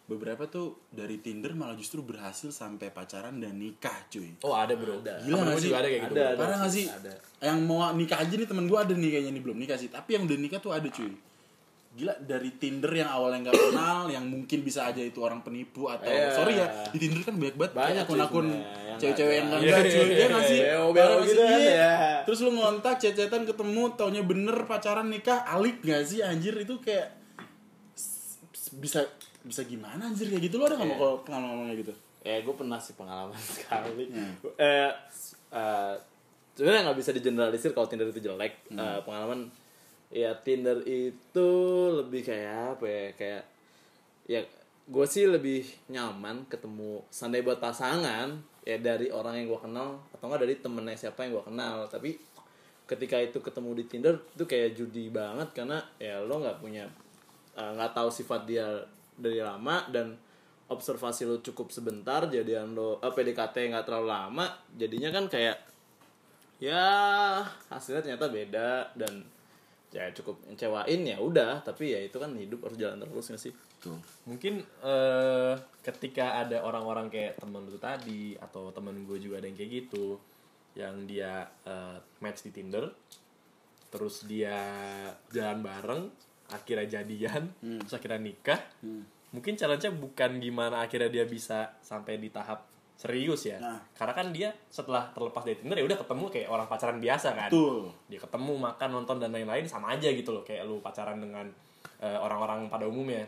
beberapa 0.06 0.46
tuh 0.46 0.86
dari 0.88 1.18
Tinder 1.18 1.52
malah 1.52 1.74
justru 1.74 2.00
berhasil 2.00 2.50
sampai 2.50 2.90
pacaran 2.90 3.36
dan 3.36 3.56
nikah, 3.56 4.06
cuy. 4.06 4.38
oh 4.42 4.54
ada 4.54 4.74
bro 4.74 5.02
Ada. 5.02 5.18
Gila 5.20 5.34
nggak 5.40 5.58
sih? 5.58 5.66
juga 5.66 5.78
ada 5.78 5.88
kayak 5.88 6.02
gitu 6.04 6.14
Ada, 6.14 6.24
ada. 6.24 6.38
Parah 6.38 6.58
gak 6.60 6.72
sih? 6.72 6.86
Ada. 6.86 7.12
Yang 7.42 7.58
mau 7.64 7.80
nikah 7.92 8.18
aja 8.20 8.34
nih 8.34 8.46
temen 8.46 8.66
gue 8.66 8.78
ada 8.78 8.94
nih 8.94 9.10
kayaknya 9.12 9.32
nih 9.32 9.44
belum 9.44 9.58
nikah 9.58 9.76
sih. 9.76 9.90
Tapi 9.90 10.10
yang 10.12 10.24
udah 10.24 10.38
nikah 10.38 10.60
tuh 10.60 10.72
ada 10.72 10.86
cuy. 10.88 11.10
Gila 11.96 12.14
dari 12.20 12.52
Tinder 12.54 12.92
yang 12.92 13.08
awalnya 13.08 13.50
nggak 13.50 13.56
kenal, 13.58 14.00
yang 14.14 14.26
mungkin 14.26 14.60
bisa 14.62 14.86
aja 14.86 15.00
itu 15.00 15.18
orang 15.18 15.42
penipu 15.42 15.88
atau 15.88 16.06
Iya. 16.06 16.28
sorry 16.30 16.54
ya 16.54 16.68
di 16.88 16.98
Tinder 17.00 17.22
kan 17.22 17.34
banyak 17.34 17.56
banget 17.56 17.74
Banyak, 17.74 18.04
akun-akun 18.04 18.48
cewek-cewek 18.96 19.34
yang 19.34 19.48
nggak 19.48 19.60
enggak 19.60 19.80
ada. 19.80 19.90
cuy. 19.90 20.06
Iya 20.12 20.26
nggak 20.28 20.46
sih? 20.46 20.60
Iya, 20.60 20.76
nggak 20.86 21.06
gitu 21.18 21.26
sih? 21.26 21.38
kan, 21.42 21.58
Iya. 21.58 21.74
ya. 21.74 21.94
Terus 22.22 22.40
lu 22.42 22.52
ngontak, 22.52 22.96
cecetan 23.00 23.44
ketemu, 23.44 23.84
taunya 23.96 24.22
bener 24.22 24.58
pacaran 24.66 25.08
nikah, 25.08 25.42
alik 25.48 25.82
gak 25.82 26.06
sih 26.06 26.22
anjir 26.22 26.54
itu 26.54 26.78
kayak 26.78 27.10
bisa 28.76 29.08
bisa 29.46 29.62
gimana 29.64 30.10
anjir 30.10 30.28
kayak 30.28 30.44
gitu? 30.50 30.58
Lo 30.58 30.66
ada 30.66 30.75
nggak 30.75 30.90
mau 30.90 30.98
kalau 30.98 31.16
pengalaman 31.22 31.70
kayak 31.72 31.82
gitu? 31.86 31.96
ya 32.25 32.42
gue 32.42 32.56
pernah 32.58 32.82
sih 32.82 32.98
pengalaman 32.98 33.38
sekali. 33.54 34.10
Hmm. 34.10 34.34
eh 34.58 34.90
eh, 35.54 35.94
sebenarnya 36.58 36.82
nggak 36.90 36.98
bisa 36.98 37.12
digeneralisir 37.14 37.72
kalau 37.78 37.86
Tinder 37.86 38.10
itu 38.10 38.25
jelek. 38.25 38.74
Eh, 38.74 39.00
pengalaman 39.06 39.46
ya 40.10 40.34
Tinder 40.42 40.82
itu 40.90 41.50
lebih 41.94 42.25
kayak 42.25 42.82
apa 42.82 42.86
ya 42.90 43.06
kayak 43.14 43.44
ya 44.25 44.42
gue 44.86 45.06
sih 45.06 45.30
lebih 45.30 45.66
nyaman 45.94 46.50
ketemu 46.50 47.06
sandai 47.14 47.46
buat 47.46 47.62
pasangan 47.62 48.34
ya 48.66 48.78
dari 48.82 49.14
orang 49.14 49.38
yang 49.38 49.54
gue 49.54 49.62
kenal 49.62 50.02
atau 50.10 50.25
enggak 50.25 50.50
dari 50.50 50.58
temennya 50.58 50.98
siapa 50.98 51.30
yang 51.30 51.38
gue 51.38 51.46
kenal. 51.46 51.86
Tapi 51.86 52.18
ketika 52.90 53.22
itu 53.22 53.38
ketemu 53.38 53.70
di 53.78 53.84
Tinder 53.86 54.16
itu 54.18 54.46
kayak 54.50 54.74
judi 54.74 55.14
banget 55.14 55.54
karena 55.54 55.78
ya 56.02 56.25
lo 56.25 56.42
nggak 56.42 56.58
punya 56.58 56.90
eh, 57.54 57.72
nggak 57.78 57.94
tahu 57.94 58.10
sifat 58.10 58.50
dia 58.50 58.66
dari 59.15 59.39
lama 59.39 59.88
dan 59.89 60.15
observasi 60.65 61.29
lo 61.29 61.39
cukup 61.45 61.69
sebentar 61.69 62.25
jadian 62.25 62.74
lo 62.74 62.98
eh, 63.00 63.13
PDKT 63.13 63.74
nggak 63.74 63.86
terlalu 63.86 64.07
lama 64.10 64.45
jadinya 64.74 65.10
kan 65.13 65.25
kayak 65.29 65.57
ya 66.57 66.84
hasilnya 67.69 68.01
ternyata 68.01 68.31
beda 68.31 68.69
dan 68.95 69.24
ya 69.93 70.12
cukup 70.12 70.36
ngecewain 70.51 71.01
ya 71.07 71.17
udah 71.22 71.63
tapi 71.63 71.95
ya 71.95 72.00
itu 72.03 72.19
kan 72.19 72.36
hidup 72.36 72.67
harus 72.67 72.75
jalan 72.79 73.00
terus 73.00 73.31
nggak 73.31 73.43
sih 73.48 73.53
Tuh. 73.79 74.00
mungkin 74.27 74.60
eh, 74.84 75.53
ketika 75.86 76.41
ada 76.41 76.65
orang-orang 76.65 77.07
kayak 77.07 77.38
temen 77.38 77.63
lu 77.69 77.77
tadi 77.77 78.34
atau 78.36 78.74
temen 78.74 79.05
gue 79.05 79.22
juga 79.22 79.39
ada 79.39 79.48
yang 79.48 79.55
kayak 79.55 79.72
gitu 79.86 80.19
yang 80.75 81.05
dia 81.07 81.48
eh, 81.63 81.98
match 82.19 82.43
di 82.43 82.51
Tinder 82.51 82.89
terus 83.93 84.27
dia 84.27 84.57
jalan 85.31 85.63
bareng 85.63 86.03
akhirnya 86.52 87.02
jadian 87.02 87.50
terus 87.82 87.94
akhirnya 87.94 88.22
nikah. 88.22 88.62
Mungkin 89.34 89.60
challenge-nya 89.60 89.92
bukan 89.92 90.40
gimana 90.40 90.86
akhirnya 90.86 91.12
dia 91.12 91.25
bisa 91.28 91.75
sampai 91.84 92.22
di 92.22 92.30
tahap 92.32 92.64
serius 92.96 93.44
ya. 93.52 93.60
Nah. 93.60 93.75
karena 93.92 94.14
kan 94.16 94.32
dia 94.32 94.50
setelah 94.72 95.12
terlepas 95.12 95.44
dari 95.44 95.60
Tinder 95.60 95.75
ya 95.75 95.84
udah 95.84 96.00
ketemu 96.00 96.25
kayak 96.32 96.48
orang 96.48 96.68
pacaran 96.72 96.98
biasa 97.04 97.36
kan. 97.36 97.50
Betul. 97.52 97.92
dia 98.08 98.20
ketemu 98.24 98.54
makan 98.56 98.90
nonton 98.96 99.18
dan 99.20 99.36
lain-lain 99.36 99.68
sama 99.68 99.92
aja 99.92 100.08
gitu 100.08 100.32
loh 100.32 100.48
kayak 100.48 100.64
lu 100.64 100.80
pacaran 100.80 101.20
dengan 101.20 101.44
eh, 102.00 102.16
orang-orang 102.16 102.72
pada 102.72 102.88
umumnya. 102.88 103.28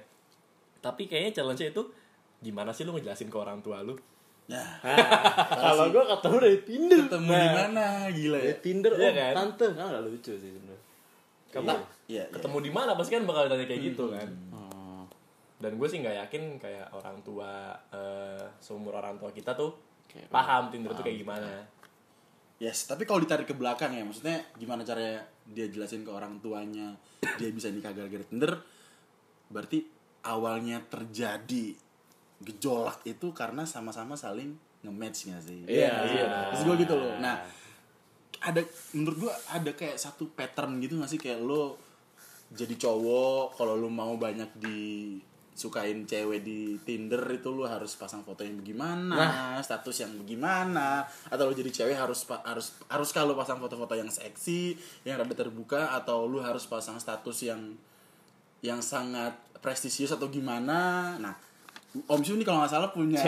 Tapi 0.80 1.12
kayaknya 1.12 1.44
challenge-nya 1.44 1.76
itu 1.76 1.84
gimana 2.40 2.72
sih 2.72 2.88
lu 2.88 2.96
ngejelasin 2.96 3.28
ke 3.28 3.38
orang 3.38 3.60
tua 3.60 3.84
lu? 3.84 3.98
Nah, 4.48 4.80
kalau 5.68 5.92
gue 5.92 6.04
ketemu 6.08 6.38
dari 6.40 6.60
Tinder. 6.64 7.00
Ketemu 7.12 7.28
Nah, 7.28 7.42
di 7.44 7.50
mana? 7.52 7.86
Gila 8.08 8.38
ya? 8.40 8.44
dari 8.48 8.58
Tinder 8.64 8.92
Iya 8.96 9.04
oh 9.04 9.12
kan? 9.12 9.34
tante 9.36 9.66
kan 9.76 9.86
nggak 9.92 10.04
lucu 10.08 10.32
sih 10.40 10.52
sebenarnya 10.56 10.86
kamu 11.50 11.68
Iya, 11.68 11.78
iya. 12.08 12.24
ketemu 12.30 12.58
di 12.64 12.72
mana 12.72 12.92
pasti 12.94 13.12
kan 13.16 13.24
bakal 13.24 13.48
ditanya 13.48 13.66
kayak 13.66 13.82
gitu 13.84 14.04
kan 14.12 14.30
Oh. 14.52 15.04
dan 15.58 15.72
gue 15.76 15.88
sih 15.88 16.00
nggak 16.00 16.16
yakin 16.28 16.44
kayak 16.58 16.88
orang 16.92 17.18
tua 17.22 17.72
eh, 17.90 18.46
seumur 18.58 18.94
orang 18.94 19.16
tua 19.18 19.32
kita 19.32 19.54
tuh 19.54 19.74
Kayak 20.08 20.32
paham 20.32 20.72
Tinder 20.72 20.92
tuh 20.92 21.04
kayak 21.04 21.20
gimana 21.20 21.52
Yes, 22.58 22.90
tapi 22.90 23.06
kalau 23.06 23.22
ditarik 23.22 23.46
ke 23.46 23.54
belakang 23.54 23.94
ya, 23.94 24.02
maksudnya 24.02 24.42
gimana 24.58 24.82
caranya 24.82 25.22
dia 25.46 25.70
jelasin 25.70 26.02
ke 26.02 26.10
orang 26.10 26.42
tuanya 26.42 26.90
dia 27.38 27.54
bisa 27.54 27.70
nikah 27.70 27.94
gara-gara 27.94 28.26
Tinder? 28.26 28.50
Berarti 29.46 29.86
awalnya 30.26 30.82
terjadi 30.82 31.78
gejolak 32.42 33.06
itu 33.06 33.30
karena 33.30 33.62
sama-sama 33.62 34.18
saling 34.18 34.58
nge-match 34.82 35.30
nggak 35.30 35.44
sih? 35.46 35.60
Iya, 35.70 36.02
sih? 36.02 36.18
iya. 36.18 36.50
Terus 36.50 36.62
gue 36.66 36.76
gitu 36.82 36.96
loh. 36.98 37.14
Nah, 37.22 37.46
ada 38.42 38.62
menurut 38.94 39.28
gue 39.28 39.34
ada 39.50 39.72
kayak 39.74 39.98
satu 39.98 40.30
pattern 40.34 40.78
gitu 40.84 40.98
nggak 40.98 41.10
sih? 41.10 41.20
Kayak 41.22 41.46
lo 41.46 41.78
jadi 42.54 42.80
cowok 42.80 43.60
kalau 43.60 43.76
lo 43.76 43.92
mau 43.92 44.16
banyak 44.16 44.48
disukain 44.56 46.08
cewek 46.08 46.48
di 46.48 46.80
Tinder 46.88 47.20
itu 47.28 47.52
lo 47.52 47.68
harus 47.68 47.92
pasang 48.00 48.24
foto 48.24 48.48
yang 48.48 48.64
bagaimana 48.64 49.60
status 49.60 50.08
yang 50.08 50.16
bagaimana 50.24 51.04
atau 51.28 51.44
lo 51.52 51.54
jadi 51.58 51.68
cewek 51.68 51.98
harus 52.00 52.24
harus 52.48 52.72
harus 52.88 53.10
kalau 53.12 53.36
pasang 53.36 53.60
foto-foto 53.60 54.00
yang 54.00 54.08
seksi 54.08 54.80
yang 55.04 55.20
rada 55.20 55.36
terbuka 55.36 55.92
atau 55.92 56.24
lo 56.24 56.40
harus 56.40 56.64
pasang 56.64 56.96
status 57.02 57.44
yang 57.44 57.76
yang 58.64 58.80
sangat 58.82 59.36
prestisius 59.60 60.16
atau 60.16 60.32
gimana? 60.32 61.14
Nah 61.20 61.36
Om 61.98 62.22
Syu 62.22 62.38
ini 62.38 62.46
kalau 62.46 62.62
nggak 62.62 62.72
salah 62.72 62.92
punya 62.94 63.20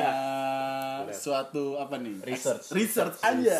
suatu 1.09 1.81
apa 1.81 1.97
nih? 1.97 2.21
Research. 2.21 2.69
research 2.71 3.17
aja 3.25 3.57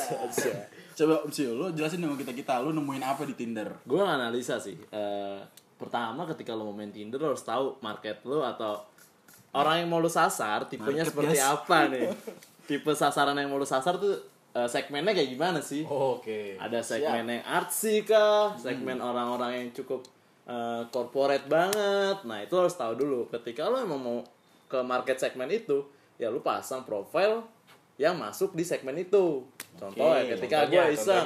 coba 1.00 1.24
Om 1.24 1.32
Syu 1.32 1.56
lo 1.56 1.72
jelasin 1.72 2.04
dong 2.04 2.20
kita 2.20 2.36
kita 2.36 2.60
lo 2.60 2.76
nemuin 2.76 3.04
apa 3.08 3.24
di 3.24 3.32
Tinder? 3.32 3.72
Gue 3.88 4.04
analisa 4.04 4.60
sih 4.60 4.76
Eh, 4.76 5.40
pertama 5.80 6.28
ketika 6.28 6.52
lo 6.52 6.68
mau 6.68 6.76
main 6.76 6.92
Tinder 6.92 7.16
lo 7.16 7.32
harus 7.32 7.46
tahu 7.48 7.80
market 7.80 8.20
lo 8.28 8.44
atau 8.44 8.84
orang 9.56 9.80
yang 9.86 9.88
mau 9.88 10.04
lo 10.04 10.12
sasar 10.12 10.68
tipenya 10.68 11.08
Market, 11.08 11.16
seperti 11.16 11.36
guys. 11.40 11.48
apa 11.48 11.78
nih? 11.88 12.08
Tipe 12.68 12.92
sasaran 12.92 13.40
yang 13.40 13.48
mau 13.48 13.58
lo 13.58 13.64
sasar 13.64 13.96
tuh 13.96 14.20
eh, 14.52 14.68
segmennya 14.68 15.16
kayak 15.16 15.30
gimana 15.32 15.64
sih? 15.64 15.88
Oke. 15.88 16.60
Ada 16.60 16.84
segmen 16.84 17.32
yang 17.32 17.44
artsy 17.48 18.04
kah? 18.04 18.60
Segmen 18.60 19.00
orang-orang 19.00 19.56
yang 19.56 19.68
cukup 19.72 20.04
eh, 20.52 20.84
corporate 20.92 21.48
banget. 21.48 22.28
Nah 22.28 22.44
itu 22.44 22.52
lo 22.60 22.68
harus 22.68 22.76
tahu 22.76 22.94
dulu. 23.00 23.20
Ketika 23.32 23.72
lo 23.72 23.80
emang 23.80 24.02
mau 24.04 24.20
ke 24.68 24.84
market 24.84 25.16
segmen 25.16 25.48
itu 25.48 25.88
ya 26.20 26.28
lo 26.28 26.44
pasang 26.44 26.84
profile 26.84 27.42
yang 27.96 28.20
masuk 28.20 28.52
di 28.54 28.68
segmen 28.68 28.96
itu 29.00 29.48
contoh 29.80 30.12
ya 30.12 30.24
ketika 30.36 30.68
gue 30.68 30.84
iseng. 30.92 31.26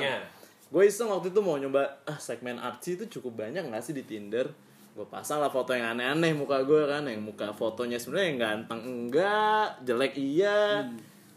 gue 0.73 0.83
iseng 0.85 1.09
waktu 1.09 1.29
itu 1.29 1.39
mau 1.41 1.57
nyoba 1.57 2.01
ah 2.05 2.17
segmen 2.17 2.57
artsy 2.57 2.97
itu 2.97 3.05
cukup 3.19 3.45
banyak 3.45 3.65
nggak 3.65 3.81
sih 3.81 3.93
di 3.97 4.05
Tinder? 4.05 4.49
Gue 4.93 5.09
pasang 5.09 5.41
lah 5.41 5.49
foto 5.49 5.73
yang 5.73 5.97
aneh-aneh 5.97 6.37
muka 6.37 6.61
gue 6.61 6.85
kan 6.85 7.01
yang 7.09 7.25
muka 7.25 7.49
fotonya 7.53 7.97
sebenarnya 7.97 8.27
yang 8.29 8.39
ganteng 8.39 8.81
enggak 8.85 9.81
jelek 9.81 10.13
iya. 10.21 10.85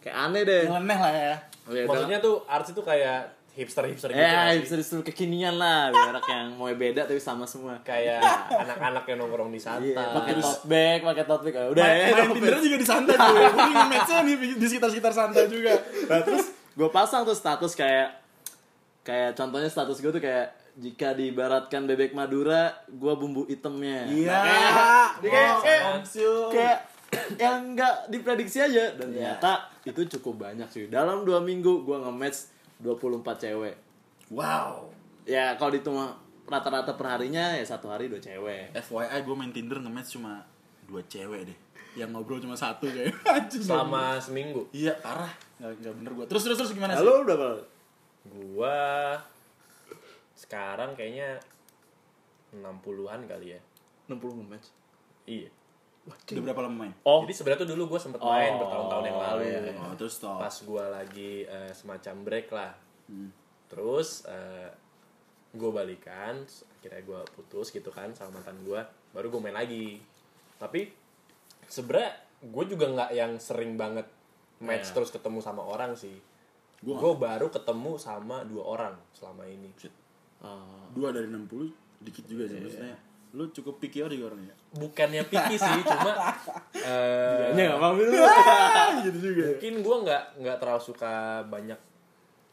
Kayak 0.05 0.17
aneh 0.29 0.43
deh. 0.45 0.65
Nyeleneh 0.69 0.99
lah 1.01 1.13
ya. 1.13 1.37
Ya, 1.67 1.83
maksudnya 1.89 2.19
tuh 2.23 2.47
arts 2.47 2.71
itu 2.71 2.79
kayak 2.85 3.37
hipster 3.57 3.89
hipster 3.89 4.13
gitu 4.13 4.21
Ya, 4.21 4.53
disuruh 4.53 5.01
kekinian 5.01 5.57
lah, 5.57 5.89
biar 5.89 6.21
yang 6.29 6.53
mau 6.61 6.69
beda 6.69 7.09
tapi 7.09 7.17
sama 7.17 7.49
semua. 7.49 7.81
kayak 7.81 8.21
anak-anak 8.53 9.09
yang 9.09 9.25
nongkrong 9.25 9.49
di 9.49 9.57
santai. 9.57 9.97
Iya, 9.97 10.13
pakai 10.13 10.35
tote 10.37 10.65
bag, 10.69 11.01
pakai 11.01 11.25
tote 11.25 11.43
bag. 11.49 11.57
Ah, 11.57 11.67
Udah 11.73 11.85
main, 11.89 11.97
ya, 11.97 12.15
main 12.21 12.31
Tinder 12.37 12.57
juga 12.61 12.77
di 12.77 12.87
santai 12.87 13.15
tuh. 13.17 13.33
Mungkin 13.33 13.87
matchnya 13.89 14.19
nih 14.29 14.35
di 14.61 14.67
sekitar-sekitar 14.69 15.13
santai 15.17 15.45
juga. 15.49 15.73
Nah, 16.07 16.21
terus 16.23 16.45
gue 16.77 16.89
pasang 16.93 17.25
tuh 17.25 17.33
status 17.33 17.73
kayak 17.73 18.21
kayak 19.01 19.33
contohnya 19.33 19.73
status 19.73 19.97
gue 20.05 20.13
tuh 20.13 20.21
kayak 20.21 20.53
jika 20.77 21.17
diibaratkan 21.17 21.89
bebek 21.89 22.13
Madura, 22.13 22.85
gue 22.85 23.13
bumbu 23.17 23.49
hitamnya. 23.49 24.05
iya. 24.13 24.29
Nah, 24.45 25.09
kayak, 25.25 25.25
kayak, 25.25 25.57
kayak, 25.65 26.05
Syu 26.05 26.53
kayak 26.53 26.79
yang 27.41 27.73
nggak 27.73 28.13
diprediksi 28.13 28.61
aja. 28.61 28.93
Dan 28.93 29.17
ternyata 29.17 29.73
itu 29.89 30.05
cukup 30.21 30.45
banyak 30.45 30.69
sih. 30.69 30.85
Dalam 30.93 31.25
dua 31.25 31.41
minggu 31.41 31.81
gue 31.81 31.97
nge-match 31.97 32.53
24 32.85 33.25
cewek. 33.41 33.77
wow. 34.37 34.85
Ya 35.25 35.57
kalau 35.57 35.73
dihitung 35.73 35.97
rata-rata 36.47 36.95
perharinya 36.95 37.57
ya 37.57 37.65
satu 37.65 37.89
hari 37.89 38.13
dua 38.13 38.21
cewek. 38.21 38.77
FYI 38.77 39.25
gue 39.25 39.35
main 39.35 39.53
Tinder 39.57 39.81
nge-match 39.81 40.21
cuma 40.21 40.45
dua 40.85 41.01
cewek 41.09 41.49
deh. 41.49 41.59
Yang 41.97 42.13
ngobrol 42.13 42.45
cuma 42.45 42.53
satu 42.53 42.85
kayak. 42.93 43.17
Selama 43.65 44.21
seminggu? 44.21 44.69
Iya 44.77 44.93
parah 45.01 45.46
nggak 45.57 45.73
nggak 45.81 45.95
bener 46.01 46.13
gue 46.13 46.25
terus 46.29 46.43
terus 46.45 46.59
terus 46.61 46.73
gimana 46.77 46.93
sih? 46.93 47.01
Halo 47.01 47.25
udah 47.25 47.37
berapa? 47.37 47.65
gua 48.27 48.79
sekarang 50.37 50.93
kayaknya 50.99 51.41
60-an 52.53 53.21
kali 53.25 53.57
ya. 53.57 53.61
60 54.11 54.19
nge-match. 54.43 54.69
iya. 55.25 55.51
Udah 56.07 56.43
berapa 56.53 56.61
lama 56.71 56.87
main? 56.87 56.95
Oh, 57.03 57.27
jadi 57.27 57.35
sebenarnya 57.35 57.61
tuh 57.67 57.71
dulu 57.75 57.97
gue 57.97 58.01
sempet 58.01 58.23
main 58.23 58.55
Oh, 58.55 58.59
bertahun-tahun 58.63 59.05
yang 59.11 59.19
lalu. 59.19 59.43
Iya, 59.43 59.59
iya. 59.67 59.83
oh 59.83 59.95
terus 59.99 60.15
toh 60.23 60.39
pas 60.39 60.55
gua 60.63 60.85
lagi 61.03 61.43
eh, 61.43 61.73
semacam 61.75 62.15
break 62.23 62.49
lah. 62.53 62.73
Hmm. 63.07 63.31
terus 63.67 64.23
eh, 64.31 64.71
gue 65.55 65.71
balikan 65.75 66.43
akhirnya 66.79 67.03
gue 67.03 67.21
putus 67.35 67.75
gitu 67.75 67.91
kan 67.91 68.15
sama 68.15 68.39
mantan 68.39 68.59
gue 68.63 68.79
baru 69.11 69.27
gue 69.31 69.41
main 69.43 69.59
lagi. 69.59 69.99
Tapi 70.59 70.87
sebenernya 71.67 72.15
gue 72.47 72.65
juga 72.71 72.87
nggak 72.87 73.11
yang 73.15 73.33
sering 73.43 73.75
banget 73.75 74.07
match 74.59 74.89
Iya. 74.89 74.95
terus 74.95 75.11
ketemu 75.11 75.39
sama 75.39 75.61
orang 75.61 75.93
sih 75.93 76.17
Gua 76.77 76.93
gue 76.95 77.13
baru 77.19 77.49
ketemu 77.49 77.97
sama 77.97 78.45
dua 78.45 78.63
orang 78.71 78.95
selama 79.11 79.43
ini 79.45 79.73
Oh. 80.37 80.85
Dua 80.93 81.09
dari 81.11 81.25
60 81.27 81.49
dikit 81.99 82.29
juga 82.29 82.45
sih 82.45 82.61
maksudnya. 82.61 82.93
Lu 83.33 83.49
cukup 83.49 83.81
picky 83.81 84.05
orang 84.05 84.21
orangnya. 84.23 84.55
bukannya 84.71 85.25
picky 85.25 85.57
sih 85.57 85.81
cuma 85.83 86.13
eh, 86.77 87.49
Kayaknya 87.49 87.63
nggak 87.67 87.81
paham 87.81 87.97
itu. 88.05 88.13
gitu 89.03 89.19
juga. 89.25 89.45
mungkin 89.51 89.75
gue 89.81 89.97
nggak 90.05 90.23
nggak 90.37 90.57
terlalu 90.61 90.83
suka 90.83 91.15
banyak 91.49 91.81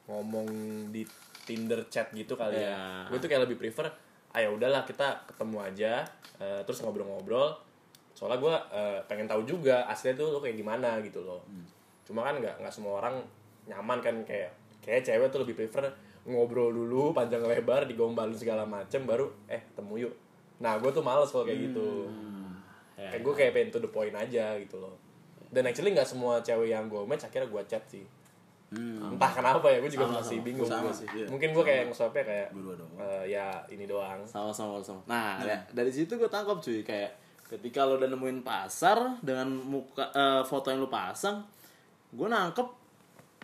ngomong 0.07 0.48
di 0.89 1.03
Tinder 1.43 1.83
chat 1.91 2.07
gitu 2.15 2.39
kali 2.39 2.55
ya. 2.55 2.72
Iya. 2.72 2.83
Gue 3.12 3.17
tuh 3.19 3.27
kayak 3.27 3.43
lebih 3.43 3.60
prefer, 3.60 3.91
ayo 4.31 4.55
udahlah 4.55 4.88
kita 4.88 5.27
ketemu 5.27 5.57
aja, 5.60 5.93
eh, 6.39 6.63
terus 6.63 6.79
ngobrol-ngobrol. 6.79 7.51
Soalnya 8.15 8.39
gue 8.39 8.55
eh, 8.72 9.00
pengen 9.05 9.27
tahu 9.27 9.43
juga 9.43 9.83
aslinya 9.86 10.15
tuh 10.15 10.31
lo 10.31 10.39
kayak 10.39 10.55
gimana 10.55 11.03
gitu 11.03 11.19
loh. 11.19 11.43
Cuma 12.03 12.22
kan 12.22 12.36
nggak 12.38 12.60
nggak 12.60 12.74
semua 12.74 13.00
orang 13.00 13.19
nyaman 13.63 14.00
kan 14.00 14.15
kayak 14.24 14.51
kayak 14.79 15.01
cewek 15.01 15.27
tuh 15.27 15.41
lebih 15.41 15.55
prefer 15.55 15.88
ngobrol 16.24 16.72
dulu 16.72 17.12
panjang 17.12 17.43
lebar 17.43 17.83
digombalin 17.83 18.36
segala 18.36 18.63
macem 18.63 19.03
baru 19.03 19.27
eh 19.48 19.63
ketemu 19.72 20.07
yuk. 20.07 20.13
Nah 20.60 20.79
gue 20.79 20.89
tuh 20.89 21.03
males 21.03 21.27
kalau 21.27 21.43
kayak 21.43 21.72
gitu. 21.72 22.07
Ya, 22.93 23.10
kayak 23.10 23.22
gue 23.22 23.33
kayak 23.33 23.51
pengen 23.51 23.69
to 23.72 23.79
the 23.79 23.89
point 23.89 24.13
aja 24.13 24.55
gitu 24.55 24.77
loh. 24.77 24.95
Dan 25.50 25.65
actually 25.65 25.91
nggak 25.91 26.07
semua 26.07 26.39
cewek 26.39 26.69
yang 26.69 26.88
gue 26.88 27.01
match 27.03 27.25
akhirnya 27.25 27.48
gue 27.48 27.63
chat 27.65 27.83
sih 27.88 28.03
Hmm. 28.74 29.13
entah 29.13 29.29
kenapa 29.29 29.69
ya 29.69 29.77
gue 29.77 29.91
juga 29.93 30.10
Sama, 30.10 30.17
masih 30.17 30.38
sama. 30.41 30.45
bingung 30.50 30.65
Sama 30.65 30.89
sih, 30.89 31.05
iya. 31.13 31.29
mungkin 31.29 31.53
gue 31.53 31.62
kayak 31.62 31.93
nge-swapnya 31.93 32.25
kayak 32.25 32.48
eh, 32.98 33.24
ya 33.29 33.62
ini 33.69 33.86
doang 33.86 34.25
sama-sama 34.25 34.81
sama 34.81 34.98
nah 35.05 35.38
ya, 35.45 35.62
dari 35.69 35.93
situ 35.93 36.17
gue 36.17 36.25
tangkap 36.25 36.57
cuy 36.57 36.81
kayak 36.81 37.13
ketika 37.45 37.86
lo 37.86 38.01
udah 38.01 38.10
nemuin 38.10 38.41
pasar 38.41 39.22
dengan 39.22 39.45
muka 39.62 40.10
eh, 40.10 40.41
foto 40.41 40.74
yang 40.74 40.81
lo 40.81 40.89
pasang 40.89 41.45
gue 42.13 42.27
nangkep 42.27 42.67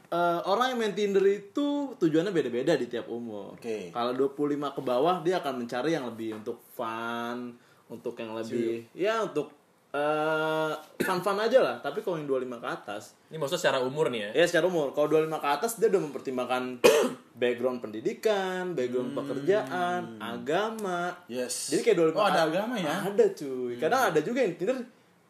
eh, 0.10 0.40
orang 0.44 0.72
yang 0.72 0.80
main 0.80 0.94
Tinder 0.94 1.22
itu 1.24 1.68
tujuannya 1.96 2.30
beda-beda 2.30 2.74
di 2.74 2.86
tiap 2.86 3.06
umur. 3.08 3.54
Oke. 3.54 3.90
Kalau 3.90 4.14
25 4.14 4.38
ke 4.72 4.82
bawah 4.82 5.22
dia 5.22 5.38
akan 5.38 5.54
mencari 5.60 5.92
yang 5.92 6.06
lebih 6.06 6.34
untuk 6.36 6.62
fun, 6.70 7.54
untuk 7.88 8.14
yang 8.16 8.34
lebih 8.34 8.86
ya 8.92 9.22
untuk 9.22 9.54
eh 9.90 10.74
fun-fun 11.00 11.34
aja 11.36 11.60
lah. 11.60 11.76
Tapi 11.80 12.02
kalau 12.02 12.16
yang 12.16 12.30
25 12.30 12.46
ke 12.56 12.68
atas, 12.68 13.18
ini 13.28 13.38
maksudnya 13.38 13.62
secara 13.66 13.80
umur 13.82 14.10
nih 14.10 14.30
ya 14.30 14.30
ya 14.36 14.46
secara 14.46 14.66
umur 14.66 14.94
kalau 14.94 15.10
25 15.10 15.34
ke 15.36 15.50
atas 15.50 15.72
dia 15.76 15.90
udah 15.90 16.02
mempertimbangkan 16.04 16.64
background 17.42 17.80
pendidikan, 17.80 18.74
background 18.74 19.18
pekerjaan, 19.18 20.02
agama. 20.20 21.18
Yes. 21.26 21.74
Jadi 21.74 21.82
kayak 21.84 22.14
25 22.14 22.18
Oh, 22.18 22.22
ada 22.24 22.34
ke- 22.36 22.48
agama 22.50 22.74
ya? 22.78 22.96
Ada 23.10 23.26
cuy. 23.34 23.74
Kadang 23.78 24.02
ada 24.14 24.20
juga 24.22 24.40
yang 24.42 24.54
Tinder 24.54 24.78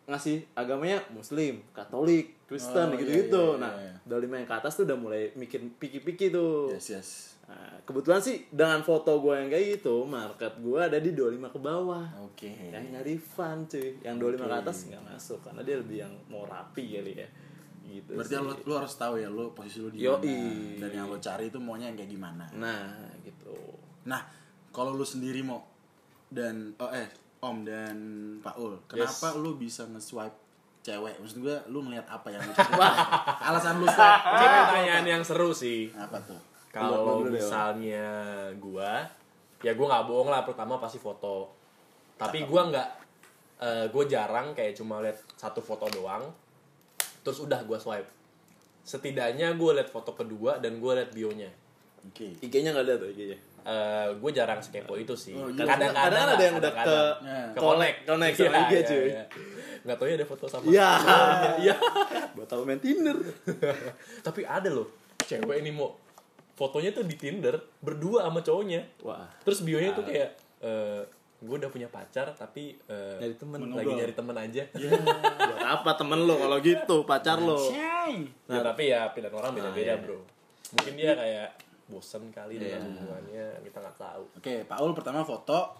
ngasih 0.08 0.42
agamanya 0.52 1.06
muslim, 1.10 1.64
katolik, 1.72 2.36
Kristen 2.50 2.90
Oh, 2.90 2.98
gitu-gitu. 2.98 3.62
iya, 3.62 3.62
iya, 3.62 3.62
nah, 3.62 3.74
iya. 3.78 4.26
25 4.26 4.42
yang 4.42 4.50
ke 4.50 4.56
atas 4.58 4.74
tuh 4.74 4.84
udah 4.90 4.98
mulai 4.98 5.30
mikir 5.38 5.62
piki-piki 5.78 6.34
tuh. 6.34 6.74
Yes, 6.74 6.90
yes. 6.90 7.10
Nah, 7.46 7.78
kebetulan 7.86 8.22
sih 8.22 8.50
dengan 8.50 8.82
foto 8.82 9.22
gue 9.22 9.38
yang 9.38 9.50
kayak 9.54 9.66
gitu, 9.78 10.06
market 10.10 10.58
gue 10.58 10.80
ada 10.82 10.98
di 10.98 11.14
25 11.14 11.54
ke 11.54 11.60
bawah. 11.62 12.06
Oke. 12.26 12.50
Yang 12.74 12.86
nyari 12.90 13.16
fun 13.22 13.70
cuy. 13.70 14.02
Yang 14.02 14.16
25 14.42 14.50
ke 14.50 14.58
atas 14.66 14.78
nggak 14.90 15.04
masuk 15.14 15.40
karena 15.46 15.62
dia 15.62 15.78
lebih 15.78 15.98
yang 16.02 16.14
mau 16.26 16.50
rapi 16.50 16.86
kali 16.98 17.14
ya. 17.22 17.30
Gitu. 17.90 18.12
Berarti 18.14 18.34
sih. 18.38 18.42
lo, 18.42 18.54
lo 18.66 18.74
harus 18.82 18.94
tahu 18.98 19.14
ya 19.18 19.30
lo 19.34 19.54
posisi 19.54 19.82
lo 19.82 19.90
di 19.90 20.06
mana 20.06 20.78
dan 20.78 20.90
yang 20.94 21.06
lo 21.10 21.18
cari 21.18 21.50
itu 21.50 21.58
maunya 21.58 21.90
yang 21.90 21.98
kayak 21.98 22.12
gimana. 22.14 22.46
Nah, 22.54 22.98
gitu. 23.26 23.58
Nah, 24.06 24.22
kalau 24.70 24.94
lu 24.94 25.06
sendiri 25.06 25.42
mau 25.42 25.62
dan 26.30 26.78
oh 26.78 26.94
eh 26.94 27.10
Om 27.40 27.58
dan 27.64 27.98
Paul, 28.44 28.84
kenapa 28.86 29.32
lu 29.40 29.56
bisa 29.56 29.88
nge-swipe 29.88 30.49
cewek? 30.90 31.16
Maksud 31.22 31.38
gue 31.46 31.56
lu 31.70 31.86
ngeliat 31.86 32.10
apa 32.10 32.34
yang 32.34 32.42
lu 32.42 32.54
cari? 32.58 32.74
Alasan 33.46 33.78
lu 33.78 33.86
ini 33.86 34.46
pertanyaan 34.66 35.06
yang 35.06 35.22
seru 35.22 35.54
sih 35.54 35.94
apa 35.94 36.18
tuh? 36.26 36.50
kalau 36.70 37.26
misalnya 37.26 38.10
gua 38.62 39.02
ya 39.66 39.74
gua 39.74 39.88
nggak 39.90 40.06
bohong 40.06 40.30
lah 40.30 40.46
pertama 40.46 40.78
pasti 40.78 41.02
foto 41.02 41.50
tapi 42.16 42.46
gua 42.46 42.70
nggak 42.70 42.90
eh, 43.60 43.86
gua 43.90 44.04
jarang 44.06 44.54
kayak 44.54 44.78
cuma 44.78 45.02
lihat 45.02 45.18
satu 45.36 45.60
foto 45.60 45.90
doang 45.90 46.30
terus 47.26 47.42
udah 47.42 47.66
gua 47.66 47.82
swipe 47.82 48.08
setidaknya 48.86 49.58
gua 49.58 49.82
lihat 49.82 49.90
foto 49.90 50.14
kedua 50.14 50.62
dan 50.62 50.78
gua 50.78 51.02
lihat 51.02 51.12
bionya 51.12 51.50
Oke. 52.00 52.32
IG-nya 52.40 52.72
nggak 52.72 52.86
ada 52.88 52.96
tuh 52.96 53.12
IG-nya. 53.12 53.36
Eh, 53.64 54.08
gue 54.16 54.32
jarang 54.32 54.60
sekepo 54.60 54.94
itu 54.96 55.14
sih. 55.14 55.36
Oh, 55.36 55.48
iya. 55.48 55.64
Kadang-kadang 55.64 55.94
Kadang 55.94 56.26
lah, 56.26 56.36
ada 56.36 56.44
yang 56.44 56.56
udah 56.58 56.74
ke- 56.74 57.16
ke 57.56 57.60
connect, 57.60 57.98
connect 58.06 58.36
sama 58.36 58.48
Iya, 58.50 58.60
IG, 58.60 58.72
iya, 58.72 58.82
cuy. 58.86 59.10
Nggak 59.80 59.96
tahu 59.96 60.08
ya 60.08 60.16
ada 60.16 60.28
foto 60.28 60.46
sama. 60.48 60.64
Iya, 60.68 60.90
iya. 61.66 61.76
Buat 62.36 62.48
tahu 62.48 62.62
main 62.64 62.80
Tinder. 62.80 63.18
Tapi 64.28 64.42
ada 64.44 64.70
loh, 64.70 64.88
cewek 65.22 65.58
ini 65.60 65.72
mau 65.72 65.96
fotonya 66.54 66.92
tuh 66.92 67.08
di 67.08 67.16
Tinder 67.16 67.56
berdua 67.80 68.28
sama 68.28 68.40
cowoknya. 68.40 68.82
Wah. 69.02 69.28
Terus 69.44 69.64
bionya 69.64 69.96
tuh 69.96 70.04
kayak 70.04 70.30
eh 70.60 71.02
gue 71.40 71.56
udah 71.56 71.72
punya 71.72 71.88
pacar 71.88 72.36
tapi 72.36 72.76
eh, 72.84 73.16
Nyari 73.16 73.36
temen. 73.40 73.58
lagi 73.72 73.94
nyari 73.96 74.12
temen 74.12 74.36
aja. 74.36 74.64
Buat 74.76 75.64
apa 75.64 75.92
temen 75.96 76.28
lo 76.28 76.36
kalau 76.36 76.60
gitu, 76.60 77.08
pacar 77.08 77.40
lo? 77.40 77.56
Ya, 78.52 78.60
tapi 78.60 78.92
ya 78.92 79.08
pilihan 79.16 79.32
orang 79.32 79.56
beda-beda 79.56 79.96
iya. 79.96 80.04
bro. 80.04 80.20
Mungkin 80.76 80.94
dia 81.00 81.16
kayak 81.16 81.48
bosen 81.90 82.30
kali 82.30 82.62
dengan 82.62 82.86
hubungannya, 82.86 83.66
kita 83.66 83.78
nggak 83.82 83.98
tahu. 83.98 84.24
Oke, 84.38 84.56
Paul 84.70 84.94
pertama 84.94 85.26
foto, 85.26 85.74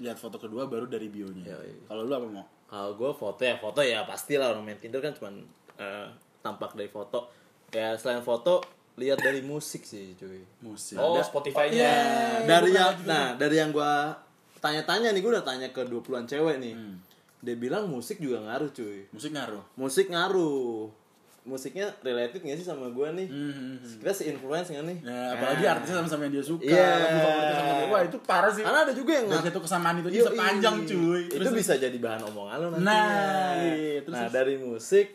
lihat 0.00 0.16
foto 0.16 0.40
kedua 0.40 0.64
baru 0.66 0.88
dari 0.88 1.12
bionya. 1.12 1.44
Yoi. 1.44 1.88
Kalau 1.88 2.02
lu 2.02 2.12
apa 2.16 2.26
mau? 2.26 2.44
Kalau 2.66 2.98
gue 2.98 3.10
foto 3.14 3.40
ya 3.46 3.54
foto 3.60 3.80
ya 3.84 4.02
pastilah 4.02 4.50
orang 4.50 4.66
main 4.66 4.80
Tinder 4.80 4.98
kan 4.98 5.14
cuman 5.14 5.44
eh, 5.78 6.08
tampak 6.42 6.74
dari 6.74 6.90
foto. 6.90 7.30
Ya 7.70 7.94
selain 7.94 8.24
foto 8.24 8.64
lihat 8.96 9.20
dari 9.20 9.44
musik 9.44 9.84
sih 9.84 10.16
cuy. 10.16 10.42
Musik. 10.64 10.96
Oh, 10.96 11.20
Spotify-nya. 11.20 11.76
iya. 11.76 11.96
dari 12.48 12.72
gua 12.72 12.80
yang 12.80 12.92
pernah 12.96 12.96
juga. 12.96 13.12
nah 13.12 13.26
dari 13.36 13.56
yang 13.60 13.70
gue 13.70 13.94
tanya-tanya 14.56 15.08
nih 15.12 15.20
gue 15.20 15.32
udah 15.36 15.46
tanya 15.46 15.68
ke 15.70 15.82
20-an 15.84 16.24
cewek 16.24 16.56
nih. 16.58 16.74
Hmm. 16.74 16.96
Dia 17.44 17.54
bilang 17.54 17.86
musik 17.86 18.18
juga 18.18 18.42
ngaruh 18.42 18.72
cuy. 18.72 19.06
Musik 19.12 19.30
ngaruh. 19.36 19.64
Musik 19.76 20.06
ngaruh. 20.10 20.90
Musiknya 21.46 21.94
related 22.00 22.42
gak 22.42 22.58
sih 22.58 22.66
sama 22.66 22.90
gue 22.90 23.08
nih? 23.14 23.26
Hmm, 23.26 23.48
hmm, 23.48 23.74
hmm. 23.78 23.98
Kita 24.02 24.12
se-influence 24.12 24.66
gak 24.68 24.82
nih? 24.82 24.98
Ya, 25.00 25.18
apalagi 25.32 25.62
Nah. 25.62 25.72
artisnya 25.72 25.96
sama-sama 25.96 26.22
yang 26.26 26.34
dia 26.34 26.44
suka, 26.44 26.66
Iya. 26.66 26.90
favoritnya 26.98 27.54
sama 27.54 27.72
dia. 27.72 27.86
Wah, 27.86 28.02
itu 28.02 28.18
parah 28.20 28.50
sih. 28.50 28.62
Karena 28.62 28.80
ada 28.82 28.92
juga 28.92 29.12
yang 29.14 29.26
Dari 29.28 29.44
satu 29.46 29.60
kesamaan 29.60 29.94
itu 29.96 30.08
bisa 30.12 30.30
panjang, 30.32 30.76
cuy. 30.82 31.22
itu 31.28 31.48
bisa 31.54 31.72
jadi 31.76 31.96
bahan 31.96 32.22
omongan 32.26 32.56
lo 32.58 32.68
nanti. 32.68 32.82
Nah, 32.82 33.50
iya, 33.62 34.02
terus- 34.02 34.10
nah 34.12 34.26
dari 34.26 34.54
musik 34.56 35.06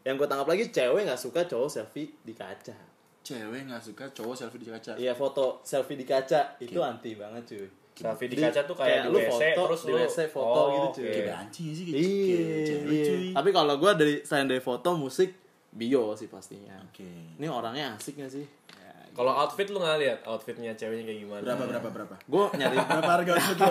yang 0.00 0.14
gue 0.14 0.24
tangkap 0.24 0.46
lagi 0.46 0.64
cewek 0.68 1.02
nggak 1.02 1.18
suka 1.18 1.40
cowok 1.44 1.68
selfie 1.68 2.14
di 2.20 2.32
kaca. 2.32 2.76
cewek 3.20 3.60
nggak 3.64 3.80
suka 3.80 4.04
cowok 4.12 4.34
selfie 4.36 4.60
di 4.60 4.68
kaca. 4.68 4.92
Iya 4.94 5.12
foto 5.12 5.58
selfie 5.62 5.96
di 5.96 6.04
kaca 6.04 6.60
itu 6.60 6.76
anti 6.78 7.16
banget 7.16 7.42
cuy. 7.48 7.66
Selfie 7.94 8.26
di 8.26 8.36
kayak 8.36 8.66
tuh 8.66 8.74
kayak, 8.74 8.90
kayak 8.90 9.02
di 9.02 9.08
lu 9.08 9.18
WC 9.18 9.42
foto, 9.54 9.62
terus 9.64 9.80
di 9.80 9.90
lu 9.90 9.98
WC 9.98 10.18
foto 10.28 10.58
Oh, 10.58 10.66
gitu, 10.66 10.82
oke. 10.84 10.94
cuy. 10.96 11.06
Kayak 11.08 11.28
banci 11.30 11.64
sih 11.70 11.84
kayak 11.84 11.94
Iya, 11.94 12.42
cewek, 12.64 12.90
iya. 12.90 13.04
cuy. 13.06 13.26
Tapi 13.32 13.48
kalau 13.50 13.74
gue 13.76 13.90
dari 13.94 14.14
selain 14.20 14.46
dari 14.46 14.58
foto 14.58 14.88
musik 14.94 15.30
bio 15.70 16.02
sih 16.12 16.26
pastinya. 16.26 16.74
Oke. 16.84 17.06
Ini 17.34 17.46
orangnya 17.46 17.94
asik 17.94 18.14
gak 18.16 18.30
sih? 18.30 18.42
Ya, 18.74 18.90
Kalau 19.10 19.30
outfit 19.32 19.66
lu 19.66 19.78
nggak 19.78 19.98
lihat 20.00 20.18
outfitnya 20.24 20.70
ceweknya 20.72 21.04
kayak 21.04 21.20
gimana? 21.20 21.42
Berapa 21.44 21.64
berapa 21.64 21.88
berapa? 21.88 22.14
gue 22.20 22.44
nyari 22.56 22.76
Berapa 22.90 23.10
harga 23.14 23.30
outfit 23.32 23.58
lo? 23.58 23.66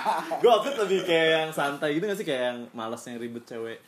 gue 0.40 0.50
outfit 0.50 0.76
lebih 0.78 1.00
kayak 1.02 1.28
yang 1.38 1.50
santai 1.50 1.90
gitu 1.92 2.04
gak 2.04 2.16
sih 2.16 2.24
kayak 2.24 2.42
yang 2.46 2.58
males 2.70 3.00
yang 3.02 3.16
ribet 3.16 3.44
cewek 3.46 3.78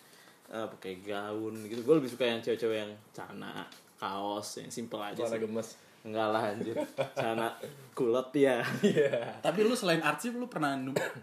eh, 0.47 0.67
pakai 0.71 0.93
gaun 1.01 1.55
gitu 1.63 1.81
gue 1.81 1.95
lebih 1.95 2.09
suka 2.09 2.25
yang 2.25 2.41
cewek-cewek 2.41 2.79
yang 2.79 2.93
celana 3.13 3.69
kaos 3.95 4.61
yang 4.61 4.69
simple 4.69 4.97
aja 4.99 5.17
sih 5.19 5.37
gemes. 5.39 5.77
Enggak 6.05 6.29
lah 6.31 6.43
anjir 6.53 6.77
celana 7.17 7.49
kulot 7.97 8.29
ya 8.37 8.61
Iya. 8.85 9.41
Tapi 9.41 9.65
lu 9.65 9.73
selain 9.73 10.05
arsip 10.05 10.37
lu 10.37 10.47
pernah 10.47 10.77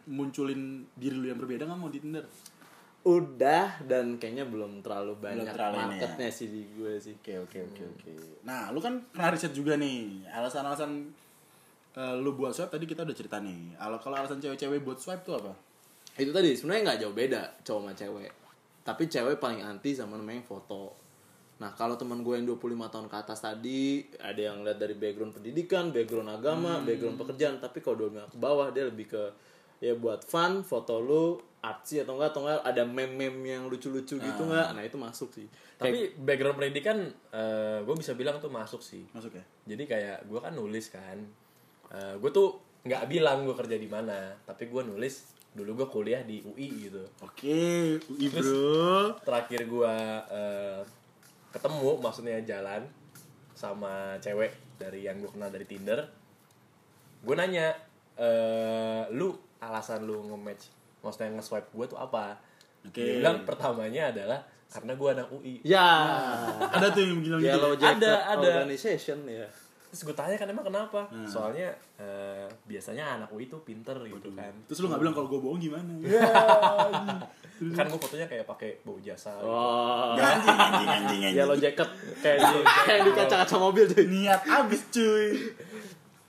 munculin 0.10 0.84
diri 0.98 1.16
lu 1.16 1.30
yang 1.30 1.38
berbeda 1.38 1.70
nggak 1.70 1.80
mau 1.80 1.92
di 1.92 2.02
Tinder? 2.02 2.26
udah 3.02 3.82
dan 3.90 4.22
kayaknya 4.22 4.46
belum 4.46 4.86
terlalu 4.86 5.18
banyak 5.18 5.50
terlalu 5.50 5.74
ini 5.74 5.82
ya. 5.82 5.90
marketnya 5.90 6.30
sih 6.30 6.54
di 6.54 6.70
gue 6.70 7.02
sih 7.02 7.18
Oke 7.18 7.34
oke 7.34 7.58
oke 7.74 7.84
oke. 7.98 8.12
Nah, 8.46 8.70
lu 8.70 8.78
kan 8.78 9.02
pernah 9.10 9.34
riset 9.34 9.58
juga 9.58 9.74
nih. 9.74 10.30
Alasan-alasan 10.30 11.10
eh, 11.98 12.16
lu 12.22 12.38
buat 12.38 12.54
swipe 12.54 12.70
tadi 12.70 12.86
kita 12.86 13.02
udah 13.02 13.18
cerita 13.18 13.42
nih. 13.42 13.74
Kalau 13.74 13.98
kalau 13.98 14.22
alasan 14.22 14.38
cewek-cewek 14.38 14.86
buat 14.86 15.02
swipe 15.02 15.26
tuh 15.26 15.34
apa? 15.34 15.50
itu 16.20 16.32
tadi 16.36 16.52
sebenarnya 16.52 16.82
nggak 16.92 17.00
jauh 17.08 17.16
beda 17.16 17.42
cowok 17.64 17.82
sama 17.88 17.92
cewek 17.96 18.32
tapi 18.82 19.04
cewek 19.08 19.36
paling 19.40 19.62
anti 19.64 19.96
sama 19.96 20.20
namanya 20.20 20.44
foto 20.44 20.92
nah 21.62 21.70
kalau 21.78 21.94
teman 21.94 22.26
gue 22.26 22.34
yang 22.42 22.50
25 22.50 22.74
tahun 22.90 23.06
ke 23.06 23.18
atas 23.22 23.46
tadi 23.46 24.02
ada 24.18 24.42
yang 24.50 24.66
lihat 24.66 24.82
dari 24.82 24.98
background 24.98 25.38
pendidikan 25.38 25.94
background 25.94 26.34
agama 26.34 26.82
background 26.82 27.22
pekerjaan 27.22 27.62
tapi 27.62 27.86
kalau 27.86 28.10
25 28.10 28.34
ke 28.34 28.38
bawah 28.42 28.68
dia 28.74 28.90
lebih 28.90 29.06
ke 29.14 29.24
ya 29.78 29.94
buat 29.94 30.26
fun 30.26 30.66
foto 30.66 30.98
lu 30.98 31.38
artsy 31.62 32.02
atau 32.02 32.18
enggak 32.18 32.34
atau 32.34 32.42
enggak 32.50 32.66
ada 32.66 32.82
meme-meme 32.82 33.46
yang 33.46 33.70
lucu-lucu 33.70 34.18
gitu 34.18 34.42
enggak 34.50 34.74
nah 34.74 34.82
itu 34.82 34.98
masuk 34.98 35.30
sih 35.38 35.46
Tapi 35.78 36.14
background 36.18 36.58
pendidikan 36.58 36.98
gue 37.86 37.96
bisa 37.98 38.14
bilang 38.14 38.38
tuh 38.38 38.54
masuk 38.54 38.86
sih. 38.86 39.02
Masuk 39.18 39.34
ya? 39.34 39.42
Jadi 39.66 39.90
kayak 39.90 40.30
gue 40.30 40.38
kan 40.38 40.54
nulis 40.54 40.94
kan. 40.94 41.18
gue 42.22 42.30
tuh 42.30 42.62
nggak 42.82 43.06
bilang 43.10 43.46
gue 43.46 43.54
kerja 43.54 43.78
di 43.78 43.86
mana 43.86 44.34
tapi 44.42 44.66
gue 44.66 44.82
nulis 44.82 45.38
dulu 45.54 45.84
gue 45.84 45.88
kuliah 45.92 46.24
di 46.26 46.42
UI 46.42 46.90
gitu 46.90 47.04
Oke, 47.22 48.00
UI 48.10 48.26
bro. 48.32 49.14
terakhir 49.22 49.68
gue 49.70 49.96
ketemu 51.52 52.00
maksudnya 52.00 52.40
jalan 52.48 52.82
sama 53.54 54.18
cewek 54.24 54.52
dari 54.80 55.06
yang 55.06 55.20
gue 55.22 55.30
kenal 55.30 55.52
dari 55.52 55.68
Tinder 55.68 56.00
gue 57.22 57.36
nanya 57.38 57.76
eh 58.18 59.04
lu 59.14 59.36
alasan 59.62 60.08
lu 60.10 60.26
nge-match 60.32 60.72
maksudnya 61.06 61.38
nge-swipe 61.38 61.70
gue 61.70 61.86
tuh 61.92 62.00
apa 62.02 62.40
Oke. 62.82 62.98
dia 62.98 63.22
bilang 63.22 63.46
pertamanya 63.46 64.10
adalah 64.10 64.42
karena 64.72 64.96
gue 64.96 65.10
anak 65.12 65.28
UI 65.36 65.56
Ya. 65.68 65.88
Ada 66.72 66.96
tuh 66.96 67.04
yang 67.04 67.20
bilang 67.20 67.44
gitu. 67.44 67.52
Yellow 67.52 67.76
Jacket 67.76 68.08
Ada, 68.08 68.40
ada. 68.40 68.48
Organization 68.64 69.20
ya. 69.28 69.48
Terus 69.92 70.02
gue 70.02 70.16
tanya 70.16 70.34
kan 70.34 70.48
emang 70.48 70.64
kenapa 70.64 71.04
soalnya 71.28 71.68
eh, 71.96 72.48
biasanya 72.64 73.20
anak 73.20 73.30
UI 73.30 73.46
tuh 73.46 73.60
pinter 73.60 73.92
gitu 74.02 74.32
kan 74.32 74.56
Terus 74.64 74.80
lu 74.80 74.88
gak 74.88 74.98
bilang 74.98 75.12
kalau 75.12 75.28
gue 75.28 75.36
bohong 75.38 75.60
gimana? 75.60 75.92
kan 77.78 77.86
gue 77.86 78.00
fotonya 78.00 78.26
kayak 78.26 78.48
pakai 78.48 78.80
bau 78.82 78.96
jasa 78.98 79.36
gitu. 79.36 79.46
Oh. 79.46 80.16
anjing, 80.16 80.48
anjing, 80.50 80.88
anjing, 80.88 80.90
anjing. 81.22 81.34
Yellow 81.36 81.54
Jacket 81.56 81.90
kayak 82.18 82.40
di 82.40 82.58
kayak 82.88 83.02
di 83.04 83.12
kaca-kaca 83.14 83.56
mobil 83.56 83.84
tuh. 83.86 84.02
Niat 84.04 84.42
abis 84.42 84.82
cuy. 84.90 85.28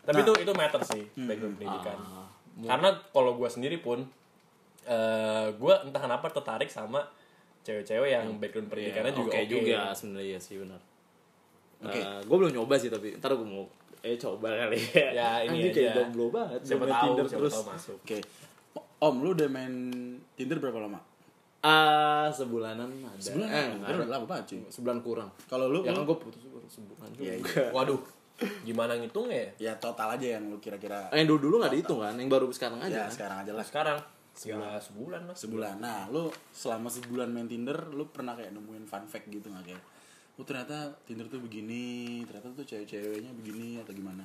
tapi 0.03 0.19
itu 0.21 0.33
itu 0.37 0.53
matter 0.53 0.83
sih 0.85 1.03
background 1.17 1.55
pendidikan 1.57 1.95
Ah. 1.95 2.27
karena 2.69 2.91
kalau 3.09 3.33
gue 3.33 3.47
sendiri 3.47 3.79
pun 3.79 4.03
eh 4.83 5.47
gue 5.53 5.75
entah 5.81 6.01
kenapa 6.01 6.27
tertarik 6.29 6.67
sama 6.67 7.07
cewek-cewek 7.63 8.11
yang 8.11 8.27
background 8.37 8.67
pendidikannya 8.67 9.15
juga 9.15 9.31
Oke 9.31 9.39
oke 9.39 9.49
juga 9.49 9.79
sebenarnya 9.93 10.35
ya 10.35 10.39
sih 10.39 10.59
benar. 10.59 10.83
Oke. 11.83 12.01
gue 12.01 12.37
belum 12.39 12.53
nyoba 12.53 12.75
sih 12.75 12.89
tapi 12.89 13.17
ntar 13.17 13.33
gue 13.33 13.45
mau 13.45 13.67
eh 14.01 14.15
coba 14.17 14.49
kali 14.53 14.79
ya. 14.93 15.09
Ya, 15.13 15.29
ini 15.43 15.63
Anjing 15.63 15.73
kayak 15.73 15.95
jomblo 15.97 16.27
banget. 16.29 16.61
siapa 16.65 16.85
tahu 16.85 17.03
Tinder 17.09 17.25
siapa 17.25 17.39
terus. 17.39 17.53
tahu 17.53 17.65
masuk 17.69 17.97
Oke. 18.01 18.19
Om, 18.99 19.15
lu 19.19 19.29
udah 19.33 19.49
main 19.49 19.75
Tinder 20.33 20.59
berapa 20.59 20.79
lama? 20.81 20.99
Ah, 21.61 22.27
sebulanan 22.29 22.91
ada. 23.01 23.19
Sebulan? 23.21 23.47
Eh, 23.47 23.67
udah 23.77 23.95
ada. 23.97 24.07
lama 24.09 24.25
banget 24.25 24.45
cuy. 24.49 24.61
Sebulan 24.69 24.99
kurang. 25.01 25.31
Kalau 25.45 25.67
lu, 25.69 25.81
Ya 25.81 25.91
kan 25.91 26.03
gue 26.03 26.17
putus 26.17 26.43
baru 26.45 26.67
sebulan 26.67 27.09
juga. 27.13 27.23
Iya, 27.25 27.35
waduh 27.77 28.01
gimana 28.61 28.95
ngitungnya 28.97 29.39
ya 29.39 29.71
ya 29.71 29.73
total 29.77 30.19
aja 30.19 30.35
yang 30.35 30.51
lu 30.51 30.59
kira-kira 30.59 31.07
Eh, 31.09 31.23
yang 31.23 31.31
dulu 31.31 31.47
dulu 31.47 31.55
nggak 31.63 31.73
dihitung 31.73 32.03
kan, 32.03 32.11
yang 32.13 32.27
baru 32.27 32.51
sekarang 32.51 32.79
ya 32.81 32.91
aja. 32.91 33.01
kan? 33.01 33.11
sekarang 33.13 33.39
aja 33.39 33.53
lah 33.53 33.63
sekarang 33.63 33.99
ya 34.43 34.59
sebulan 34.81 35.23
lah 35.23 35.37
sebulan 35.37 35.75
nah 35.79 36.01
lu 36.09 36.27
selama 36.51 36.89
sebulan 36.89 37.29
main 37.29 37.47
Tinder 37.47 37.77
lu 37.87 38.03
pernah 38.09 38.35
kayak 38.35 38.51
nemuin 38.51 38.83
fun 38.83 39.05
fact 39.05 39.29
gitu 39.29 39.47
nggak 39.47 39.63
kayak 39.65 39.83
oh 40.41 40.45
ternyata 40.45 40.93
Tinder 41.05 41.29
tuh 41.29 41.41
begini 41.43 42.23
ternyata 42.25 42.53
tuh 42.57 42.65
cewek-ceweknya 42.65 43.33
begini 43.37 43.81
atau 43.81 43.93
gimana? 43.93 44.25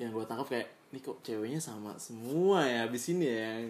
Yang 0.00 0.10
gue 0.16 0.24
tangkap 0.26 0.46
kayak 0.50 0.68
ini 0.90 0.98
kok 1.02 1.18
ceweknya 1.26 1.60
sama 1.60 1.94
semua 1.98 2.66
ya 2.66 2.86
abis 2.86 3.10
ini 3.10 3.26
ya 3.26 3.38
yang 3.58 3.66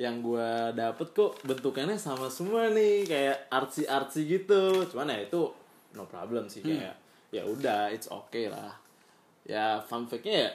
yang 0.00 0.14
gue 0.24 0.50
dapet 0.72 1.08
kok 1.12 1.36
bentukannya 1.44 2.00
sama 2.00 2.32
semua 2.32 2.72
nih 2.72 3.04
kayak 3.04 3.36
artsy 3.52 3.84
artsy 3.84 4.24
gitu. 4.26 4.88
Cuman 4.88 5.12
ya 5.12 5.28
itu 5.28 5.52
no 5.92 6.08
problem 6.08 6.48
sih 6.48 6.64
kayak 6.64 6.96
ya 7.28 7.44
udah 7.44 7.92
it's 7.92 8.08
okay 8.08 8.48
lah. 8.48 8.72
Ya 9.42 9.80
fun 9.84 10.08
fact-nya 10.08 10.48
ya 10.48 10.50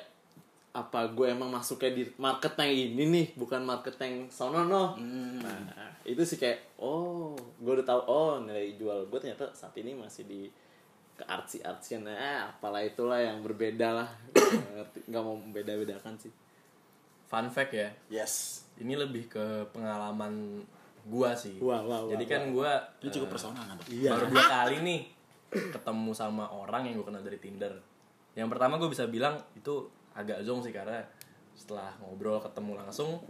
apa 0.77 1.09
gue 1.09 1.33
emang 1.33 1.49
masuknya 1.49 1.89
di 1.89 2.03
market 2.21 2.53
yang 2.61 2.93
ini 2.93 3.03
nih 3.09 3.27
bukan 3.33 3.65
market 3.65 3.97
yang 3.97 4.29
sono 4.29 4.61
no. 4.61 4.93
Nah 5.01 5.97
itu 6.05 6.21
sih 6.21 6.37
kayak 6.37 6.77
oh 6.77 7.33
gue 7.33 7.73
udah 7.81 7.87
tahu 7.87 8.01
oh 8.05 8.33
nilai 8.45 8.77
jual 8.77 9.09
gue 9.09 9.17
ternyata 9.17 9.49
saat 9.57 9.73
ini 9.81 9.97
masih 9.97 10.29
di 10.29 10.45
ke 11.17 11.25
artsy 11.25 11.65
artsy 11.65 11.97
nah 11.97 12.53
apalah 12.53 12.85
itulah 12.85 13.17
yang 13.17 13.41
berbeda 13.41 13.89
lah. 13.89 14.09
Nggak 14.37 14.73
ngerti 14.77 14.99
nggak 15.09 15.23
mau 15.25 15.35
membeda 15.41 15.73
bedakan 15.73 16.13
sih. 16.21 16.29
Fun 17.25 17.49
fact 17.49 17.73
ya. 17.73 17.89
Yes. 18.13 18.63
Ini 18.77 18.93
lebih 18.93 19.33
ke 19.33 19.73
pengalaman 19.73 20.61
gua 21.09 21.33
sih. 21.33 21.57
Wah, 21.57 21.81
wah, 21.81 22.05
wah, 22.05 22.13
jadi 22.13 22.25
kan 22.29 22.41
gua 22.53 22.85
ini 23.01 23.09
eh, 23.09 23.13
cukup 23.17 23.33
personal 23.33 23.65
kan 23.65 23.79
iya. 23.89 24.13
baru 24.13 24.29
dua 24.29 24.45
kali 24.45 24.77
nih 24.85 25.01
ketemu 25.47 26.11
sama 26.11 26.51
orang 26.51 26.91
yang 26.91 26.99
gue 26.99 27.07
kenal 27.07 27.23
dari 27.23 27.39
Tinder. 27.39 27.73
Yang 28.35 28.47
pertama 28.53 28.75
gue 28.77 28.89
bisa 28.91 29.07
bilang 29.07 29.39
itu 29.55 29.87
agak 30.17 30.41
zong 30.41 30.59
sih 30.59 30.71
karena 30.71 30.97
setelah 31.53 31.93
ngobrol 31.99 32.37
ketemu 32.39 32.73
langsung 32.75 33.21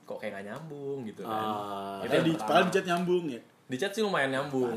kok 0.00 0.16
kayak 0.16 0.38
gak 0.38 0.46
nyambung 0.48 1.02
gitu 1.02 1.20
kan. 1.20 1.36
Ah, 1.36 2.00
itu 2.00 2.10
Eh, 2.10 2.22
di 2.22 2.32
pertama. 2.32 2.46
padahal 2.48 2.64
di 2.64 2.72
chat 2.72 2.86
nyambung 2.86 3.24
ya 3.28 3.40
Di 3.68 3.76
chat 3.76 3.90
sih 3.90 4.00
lumayan 4.00 4.30
nyambung. 4.30 4.72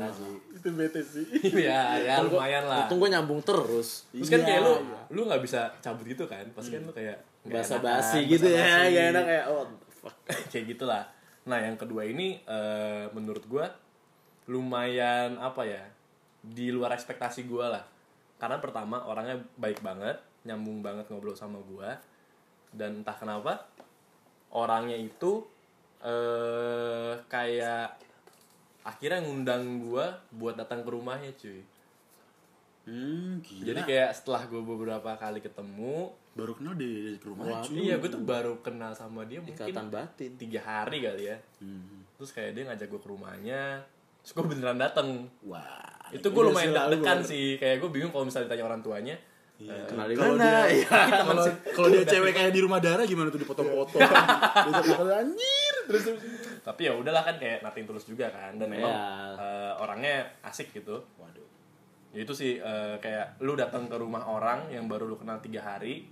itu 0.52 0.68
bete 0.70 1.00
sih 1.00 1.24
Iya, 1.64 1.80
ya 1.98 2.14
lumayan 2.20 2.64
lah. 2.64 2.84
untung 2.84 2.98
gue 2.98 3.08
nyambung 3.08 3.40
terus 3.40 4.04
Terus 4.10 4.28
kan 4.28 4.38
Iya, 4.38 4.46
kayak 4.46 4.60
lu 4.60 4.74
iya. 4.76 5.00
lu 5.08 5.20
nggak 5.24 5.40
bisa 5.40 5.60
cabut 5.78 6.04
gitu 6.04 6.26
kan. 6.26 6.44
Pasti 6.52 6.70
kan 6.70 6.82
lu 6.82 6.92
kayak 6.92 7.16
enakan, 7.42 7.80
basi 7.80 8.18
gitu 8.28 8.46
ya 8.46 8.86
gak 8.86 9.06
enak 9.10 9.24
kayak 9.24 9.44
oh 9.48 9.64
fuck 9.88 10.14
kayak 10.52 10.66
gitulah. 10.68 11.02
Nah, 11.42 11.58
yang 11.58 11.74
kedua 11.74 12.04
ini 12.04 12.38
eh, 12.38 13.08
menurut 13.10 13.42
gua 13.46 13.66
lumayan 14.46 15.38
apa 15.38 15.62
ya? 15.64 15.82
Di 16.38 16.68
luar 16.68 16.92
ekspektasi 16.92 17.46
gua 17.46 17.70
lah. 17.70 17.84
Karena 18.36 18.58
pertama 18.58 19.02
orangnya 19.02 19.38
baik 19.56 19.80
banget, 19.80 20.18
nyambung 20.42 20.82
banget 20.82 21.08
ngobrol 21.10 21.36
sama 21.36 21.58
gua. 21.62 21.98
Dan 22.72 23.04
entah 23.04 23.16
kenapa 23.16 23.68
orangnya 24.52 24.96
itu 24.96 25.44
eh 26.02 27.14
kayak 27.30 27.94
akhirnya 28.82 29.22
ngundang 29.22 29.86
gua 29.86 30.18
buat 30.34 30.58
datang 30.58 30.82
ke 30.82 30.90
rumahnya, 30.90 31.30
cuy. 31.38 31.62
hmm 32.90 33.38
gila. 33.46 33.66
Jadi 33.70 33.80
kayak 33.86 34.10
setelah 34.18 34.42
gua 34.50 34.62
beberapa 34.66 35.14
kali 35.14 35.38
ketemu, 35.38 36.10
baru 36.32 36.52
kenal 36.56 36.74
di, 36.74 37.20
rumah 37.20 37.44
Wah, 37.44 37.60
cuy. 37.60 37.76
iya 37.84 37.94
gue 38.00 38.08
tuh 38.08 38.24
baru 38.24 38.56
kenal 38.64 38.96
sama 38.96 39.28
dia 39.28 39.44
mungkin 39.44 39.68
ikatan 39.68 39.92
batin. 39.92 40.32
tiga 40.40 40.60
hari 40.64 41.04
kali 41.04 41.28
ya. 41.28 41.36
Hmm. 41.60 42.08
terus 42.16 42.30
kayak 42.32 42.54
dia 42.54 42.62
ngajak 42.70 42.86
gue 42.88 43.00
ke 43.02 43.08
rumahnya 43.10 43.82
terus 44.24 44.32
gue 44.32 44.44
beneran 44.46 44.78
dateng. 44.80 45.28
Wah 45.44 46.08
itu 46.14 46.24
gue 46.24 46.42
lumayan 46.44 46.72
deg-degan 46.72 47.20
sih. 47.20 47.60
Kayak 47.60 47.84
gue 47.84 47.90
bingung 47.92 48.12
kalau 48.14 48.24
misalnya 48.24 48.48
ditanya 48.48 48.64
orang 48.64 48.80
tuanya 48.80 49.16
Iya. 49.62 49.72
eh, 49.72 49.84
kenal 49.84 50.06
di 50.06 50.14
Kalau 50.14 50.34
mana 50.34 50.44
dia- 50.64 50.70
Iya. 50.76 50.98
kalau 51.22 51.44
kalau 51.70 51.88
dia 51.88 52.04
cewek 52.04 52.32
kayak 52.32 52.50
di 52.50 52.60
rumah 52.60 52.78
darah 52.78 53.04
gimana 53.04 53.28
tuh 53.28 53.38
dipoto-foto 53.38 53.96
Diajak 54.66 54.84
makan, 54.92 55.06
anjir 55.22 55.74
terus 55.84 56.02
terus 56.04 56.20
tapi 56.60 56.80
ya 56.84 56.92
udahlah 56.92 57.22
kan 57.22 57.36
kayak 57.36 57.60
nating 57.60 57.84
tulus 57.84 58.02
juga 58.04 58.26
kan 58.28 58.54
dan 58.54 58.66
memang 58.66 58.88
Iya. 58.88 59.06
eh, 59.36 59.72
orangnya 59.78 60.16
asik 60.42 60.70
gitu 60.72 60.98
waduh 61.14 61.46
ya 62.10 62.20
itu 62.20 62.32
sih 62.32 62.52
eh, 62.56 62.96
kayak 62.96 63.38
lu 63.38 63.54
datang 63.54 63.86
ke 63.86 63.94
rumah 63.94 64.22
orang 64.22 64.66
yang 64.68 64.84
baru 64.84 65.04
lu 65.04 65.14
kenal 65.14 65.38
tiga 65.38 65.62
hari 65.64 66.06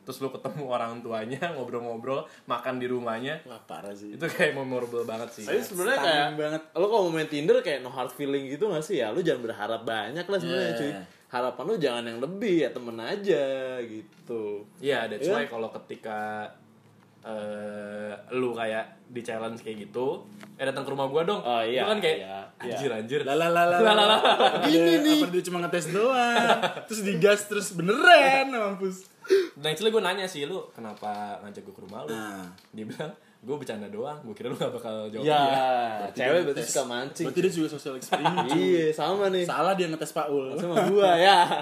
terus 0.00 0.18
lu 0.18 0.30
ketemu 0.30 0.64
orang 0.64 0.98
tuanya 1.00 1.42
ngobrol-ngobrol 1.52 2.22
makan 2.44 2.78
di 2.78 2.86
rumahnya 2.86 3.42
wah 3.42 3.58
parah 3.60 3.90
sih 3.90 4.14
itu 4.14 4.22
kayak 4.24 4.54
memorable 4.54 5.02
banget 5.02 5.28
sih 5.32 5.42
Tapi 5.42 5.58
sebenarnya 5.60 5.98
kayak 5.98 6.26
banget. 6.36 6.62
lo 6.72 6.86
kalau 6.86 7.02
mau 7.04 7.14
main 7.14 7.26
Tinder 7.26 7.58
kayak 7.58 7.80
no 7.80 7.90
hard 7.90 8.10
feeling 8.10 8.46
gitu 8.46 8.66
gak 8.68 8.80
sih 8.80 8.98
ya? 8.98 9.10
Lu 9.10 9.18
jangan 9.18 9.42
berharap 9.44 9.82
banyak 9.82 10.22
lah 10.22 10.38
sebenarnya 10.38 10.66
Yeah. 10.68 10.78
cuy. 10.78 10.92
Harapan 11.26 11.64
lu 11.64 11.74
jangan 11.76 12.04
yang 12.04 12.18
lebih 12.18 12.62
ya 12.62 12.70
temen 12.70 12.94
aja 12.96 13.44
gitu. 13.80 14.62
Iya, 14.78 15.06
that's 15.06 15.24
Iya. 15.24 15.34
why 15.34 15.44
kalau 15.44 15.68
ketika 15.70 16.46
eh 17.20 18.14
lu 18.30 18.54
kayak 18.54 18.86
di 19.06 19.18
challenge 19.18 19.58
kayak 19.58 19.82
gitu, 19.84 20.22
eh 20.54 20.62
datang 20.62 20.82
ke 20.82 20.90
rumah 20.90 21.06
gua 21.06 21.22
dong. 21.22 21.38
Oh, 21.40 21.58
iya, 21.58 21.82
Itu 21.82 21.90
kan 21.90 21.98
kayak 21.98 22.18
iya, 22.20 22.38
anjir 22.56 22.90
anjir. 22.92 23.20
lah 23.22 23.34
lah 23.34 23.50
Lah, 23.50 23.66
lah, 23.82 23.94
lah. 23.98 24.20
gini 24.62 25.02
nih 25.02 25.18
apa 25.20 25.30
dia 25.30 25.42
cuma 25.42 25.58
ngetes 25.60 25.90
doang 25.90 26.58
terus 26.86 27.02
digas 27.02 27.40
terus 27.44 27.68
beneran 27.72 28.46
mampus 28.48 29.10
Nah, 29.58 29.74
itu 29.74 29.82
gue 29.82 29.98
nanya 30.00 30.22
sih 30.22 30.46
lu 30.46 30.62
kenapa 30.70 31.10
ngajak 31.42 31.58
gue 31.60 31.74
ke 31.74 31.82
rumah 31.82 32.06
lu? 32.06 32.14
nah 32.14 32.46
Dia 32.70 32.86
bilang, 32.86 33.10
gue 33.38 33.54
bercanda 33.54 33.86
doang. 33.86 34.18
Gue 34.22 34.32
kira 34.32 34.48
lu 34.48 34.56
gak 34.56 34.70
bakal 34.70 35.06
jawab 35.06 35.22
Ya, 35.22 35.40
iya. 35.42 35.66
cewek 36.10 36.40
berarti 36.46 36.62
suka 36.62 36.84
mancing. 36.84 37.24
berarti 37.24 37.40
dia 37.40 37.52
juga 37.52 37.68
sosial 37.70 37.94
eksperimen 37.94 38.34
cuy. 38.44 38.56
Iya, 38.56 38.86
sama 38.90 39.24
nih. 39.28 39.44
salah 39.44 39.72
dia 39.72 39.86
ngetes 39.86 40.12
Paul 40.12 40.54
Sama 40.54 40.74
gua 40.86 41.10
ya. 41.14 41.38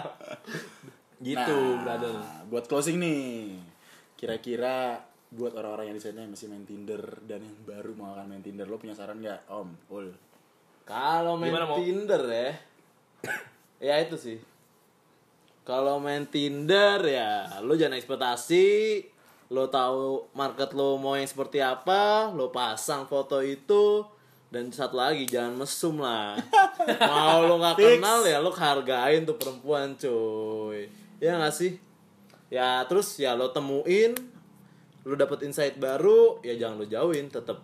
Gitu, 1.21 1.57
Nah, 1.57 1.81
brother. 1.81 2.15
buat 2.47 2.65
closing 2.65 2.99
nih 2.99 3.57
kira-kira 4.15 5.01
buat 5.31 5.53
orang-orang 5.53 5.89
yang 5.89 5.97
di 5.97 6.05
sana 6.05 6.21
yang 6.21 6.31
masih 6.31 6.47
main 6.47 6.63
Tinder 6.63 7.01
dan 7.23 7.41
yang 7.41 7.57
baru 7.65 7.91
mau 7.93 8.13
akan 8.13 8.29
main 8.29 8.41
Tinder 8.41 8.65
lo 8.65 8.77
punya 8.77 8.93
saran 8.93 9.19
nggak 9.19 9.49
Om 9.49 9.69
Ul 9.91 10.09
Kalau 10.83 11.35
main 11.35 11.49
Gimana? 11.49 11.75
Tinder 11.75 12.23
ya. 12.23 12.51
ya 13.81 13.95
itu 13.99 14.15
sih. 14.15 14.39
Kalau 15.63 15.97
main 15.97 16.25
Tinder 16.25 17.01
ya 17.01 17.31
lo 17.61 17.73
jangan 17.73 17.97
ekspektasi 17.97 18.67
lo 19.55 19.71
tahu 19.71 20.35
market 20.35 20.75
lo 20.75 20.99
mau 20.99 21.15
yang 21.15 21.31
seperti 21.31 21.63
apa, 21.63 22.35
lo 22.35 22.51
pasang 22.51 23.07
foto 23.07 23.39
itu 23.39 24.03
dan 24.51 24.75
satu 24.75 24.99
lagi 24.99 25.31
jangan 25.31 25.63
mesum 25.63 26.03
lah. 26.03 26.35
mau 27.15 27.47
lo 27.47 27.63
nggak 27.63 27.79
Fix. 27.79 27.87
kenal 27.95 28.27
ya 28.27 28.43
lo 28.43 28.51
hargain 28.51 29.23
tuh 29.23 29.39
perempuan 29.39 29.95
cuy. 29.95 30.91
Ya 31.23 31.39
nggak 31.39 31.55
sih? 31.55 31.79
Ya 32.51 32.83
terus 32.91 33.15
ya 33.15 33.39
lo 33.39 33.55
temuin 33.55 34.19
lo 35.05 35.15
dapet 35.15 35.45
insight 35.45 35.77
baru 35.77 36.41
ya 36.41 36.57
jangan 36.57 36.81
lo 36.81 36.87
jauhin 36.89 37.29
tetep 37.29 37.61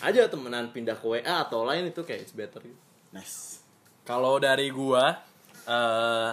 aja 0.00 0.28
temenan 0.30 0.70
pindah 0.70 0.94
ke 0.94 1.06
WA 1.08 1.42
atau 1.42 1.66
lain 1.66 1.90
itu 1.90 2.04
kayak 2.06 2.28
it's 2.28 2.34
better 2.36 2.62
gitu. 2.62 2.78
nice 3.10 3.58
Kalau 4.06 4.38
dari 4.38 4.70
gua, 4.70 5.18
eh 5.66 6.30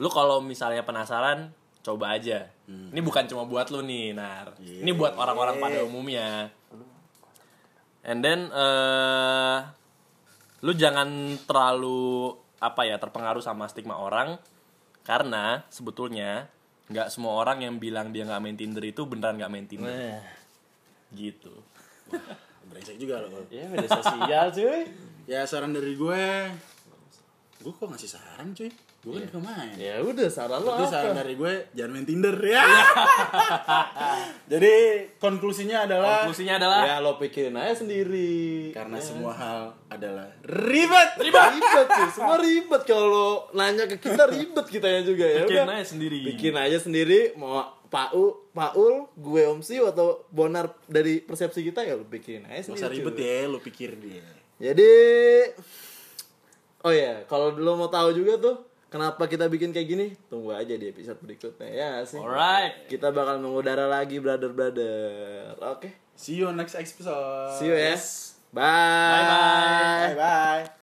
lu 0.00 0.08
kalau 0.08 0.40
misalnya 0.40 0.80
penasaran, 0.80 1.52
coba 1.84 2.16
aja. 2.16 2.48
Ini 2.64 3.00
bukan 3.00 3.28
cuma 3.28 3.44
buat 3.44 3.68
lu 3.68 3.80
nih, 3.80 4.12
Nar. 4.12 4.56
Ini 4.56 4.82
Yeah. 4.82 4.96
buat 4.96 5.12
orang-orang 5.14 5.56
pada 5.58 5.78
umumnya. 5.82 6.48
And 8.02 8.20
then 8.20 8.48
eh 8.48 9.58
lu 10.60 10.72
jangan 10.72 11.08
terlalu 11.44 12.32
apa 12.56 12.84
ya 12.84 12.96
terpengaruh 12.96 13.40
sama 13.40 13.68
stigma 13.68 13.96
orang 13.96 14.40
karena 15.02 15.60
sebetulnya 15.68 16.48
nggak 16.86 17.08
semua 17.08 17.36
orang 17.36 17.60
yang 17.60 17.76
bilang 17.76 18.12
dia 18.12 18.24
nggak 18.24 18.40
main 18.40 18.56
Tinder 18.56 18.80
itu 18.80 19.04
beneran 19.04 19.36
nggak 19.36 19.52
main 19.52 19.64
Tinder 19.64 19.92
Nah, 19.92 20.20
gitu. 21.12 21.52
Brengsek 22.64 22.96
juga 22.96 23.20
lo. 23.20 23.44
ya 23.48 23.68
media 23.68 23.88
sosial 23.90 24.48
cuy. 24.50 24.88
Ya 25.24 25.44
saran 25.44 25.72
dari 25.72 25.92
gue, 25.94 26.24
gue 27.64 27.72
kok 27.72 27.88
ngasih 27.88 28.10
saran 28.10 28.52
cuy? 28.52 28.68
Gue 29.00 29.24
kan 29.24 29.24
gak 29.30 29.40
main. 29.42 29.72
Ya 29.74 29.96
udah 29.98 30.28
saran 30.28 30.60
lo 30.60 30.68
Berarti 30.70 30.84
saran 30.86 31.16
dari 31.16 31.32
gue 31.32 31.52
jangan 31.72 31.90
main 31.90 32.04
Tinder 32.04 32.36
ya. 32.36 32.60
Jadi 34.52 34.74
konklusinya 35.16 35.78
adalah 35.82 36.12
Konklusinya 36.20 36.54
adalah 36.56 36.80
Ya 36.84 36.96
lo 37.00 37.16
pikirin 37.16 37.56
aja 37.56 37.72
sendiri. 37.74 38.68
karena 38.70 38.96
Ya. 38.96 39.04
semua 39.06 39.32
hal 39.32 39.60
adalah 39.88 40.28
ribet. 40.42 41.10
ribet 41.16 41.48
ribet 41.54 41.88
sih 41.88 42.08
semua 42.12 42.36
ribet 42.36 42.82
kalau 42.84 43.06
lo 43.06 43.28
nanya 43.52 43.86
ke 43.86 43.96
kita 43.98 44.28
ribet 44.28 44.66
kitanya 44.66 45.00
juga 45.00 45.24
ya 45.24 45.42
bikin 45.42 45.62
udah 45.62 45.74
aja 45.74 45.86
sendiri. 45.86 46.18
bikin 46.26 46.54
aja 46.54 46.78
sendiri 46.78 47.20
mau 47.34 47.64
Pau 47.86 48.50
Paul 48.50 49.08
gue 49.14 49.42
Om 49.46 49.62
Siu 49.62 49.86
atau 49.86 50.26
Bonar 50.28 50.68
dari 50.84 51.18
persepsi 51.18 51.62
kita 51.62 51.80
ya 51.80 51.94
lo 51.94 52.04
bikin 52.04 52.44
aja 52.44 52.66
sendiri 52.66 52.82
usah 52.82 52.90
ribet 52.90 53.14
cuy. 53.14 53.22
ya, 53.22 53.40
lu 53.46 53.58
pikir 53.58 53.90
dia. 53.96 54.26
jadi 54.60 54.92
oh 56.84 56.92
ya 56.92 57.24
kalau 57.24 57.50
lo 57.50 57.74
mau 57.74 57.88
tahu 57.88 58.12
juga 58.12 58.36
tuh 58.38 58.56
kenapa 58.86 59.24
kita 59.24 59.48
bikin 59.48 59.72
kayak 59.72 59.88
gini 59.88 60.06
tunggu 60.28 60.52
aja 60.52 60.70
di 60.70 60.86
episode 60.86 61.18
berikutnya 61.18 61.66
ya 61.66 61.90
sih 62.04 62.20
Alright. 62.20 62.86
kita 62.86 63.10
bakal 63.10 63.40
mengudara 63.40 63.84
lagi 63.84 64.20
brother 64.20 64.50
brother 64.50 65.56
oke 65.60 65.90
See 66.14 66.38
you 66.38 66.46
on 66.46 66.54
next 66.54 66.78
episode. 66.78 67.58
see 67.58 67.66
you 67.66 67.74
ya 67.74 67.90
Yes. 67.90 68.38
bye 68.52 68.62
Bye-bye. 68.62 70.06
Bye 70.06 70.14
bye. 70.14 70.83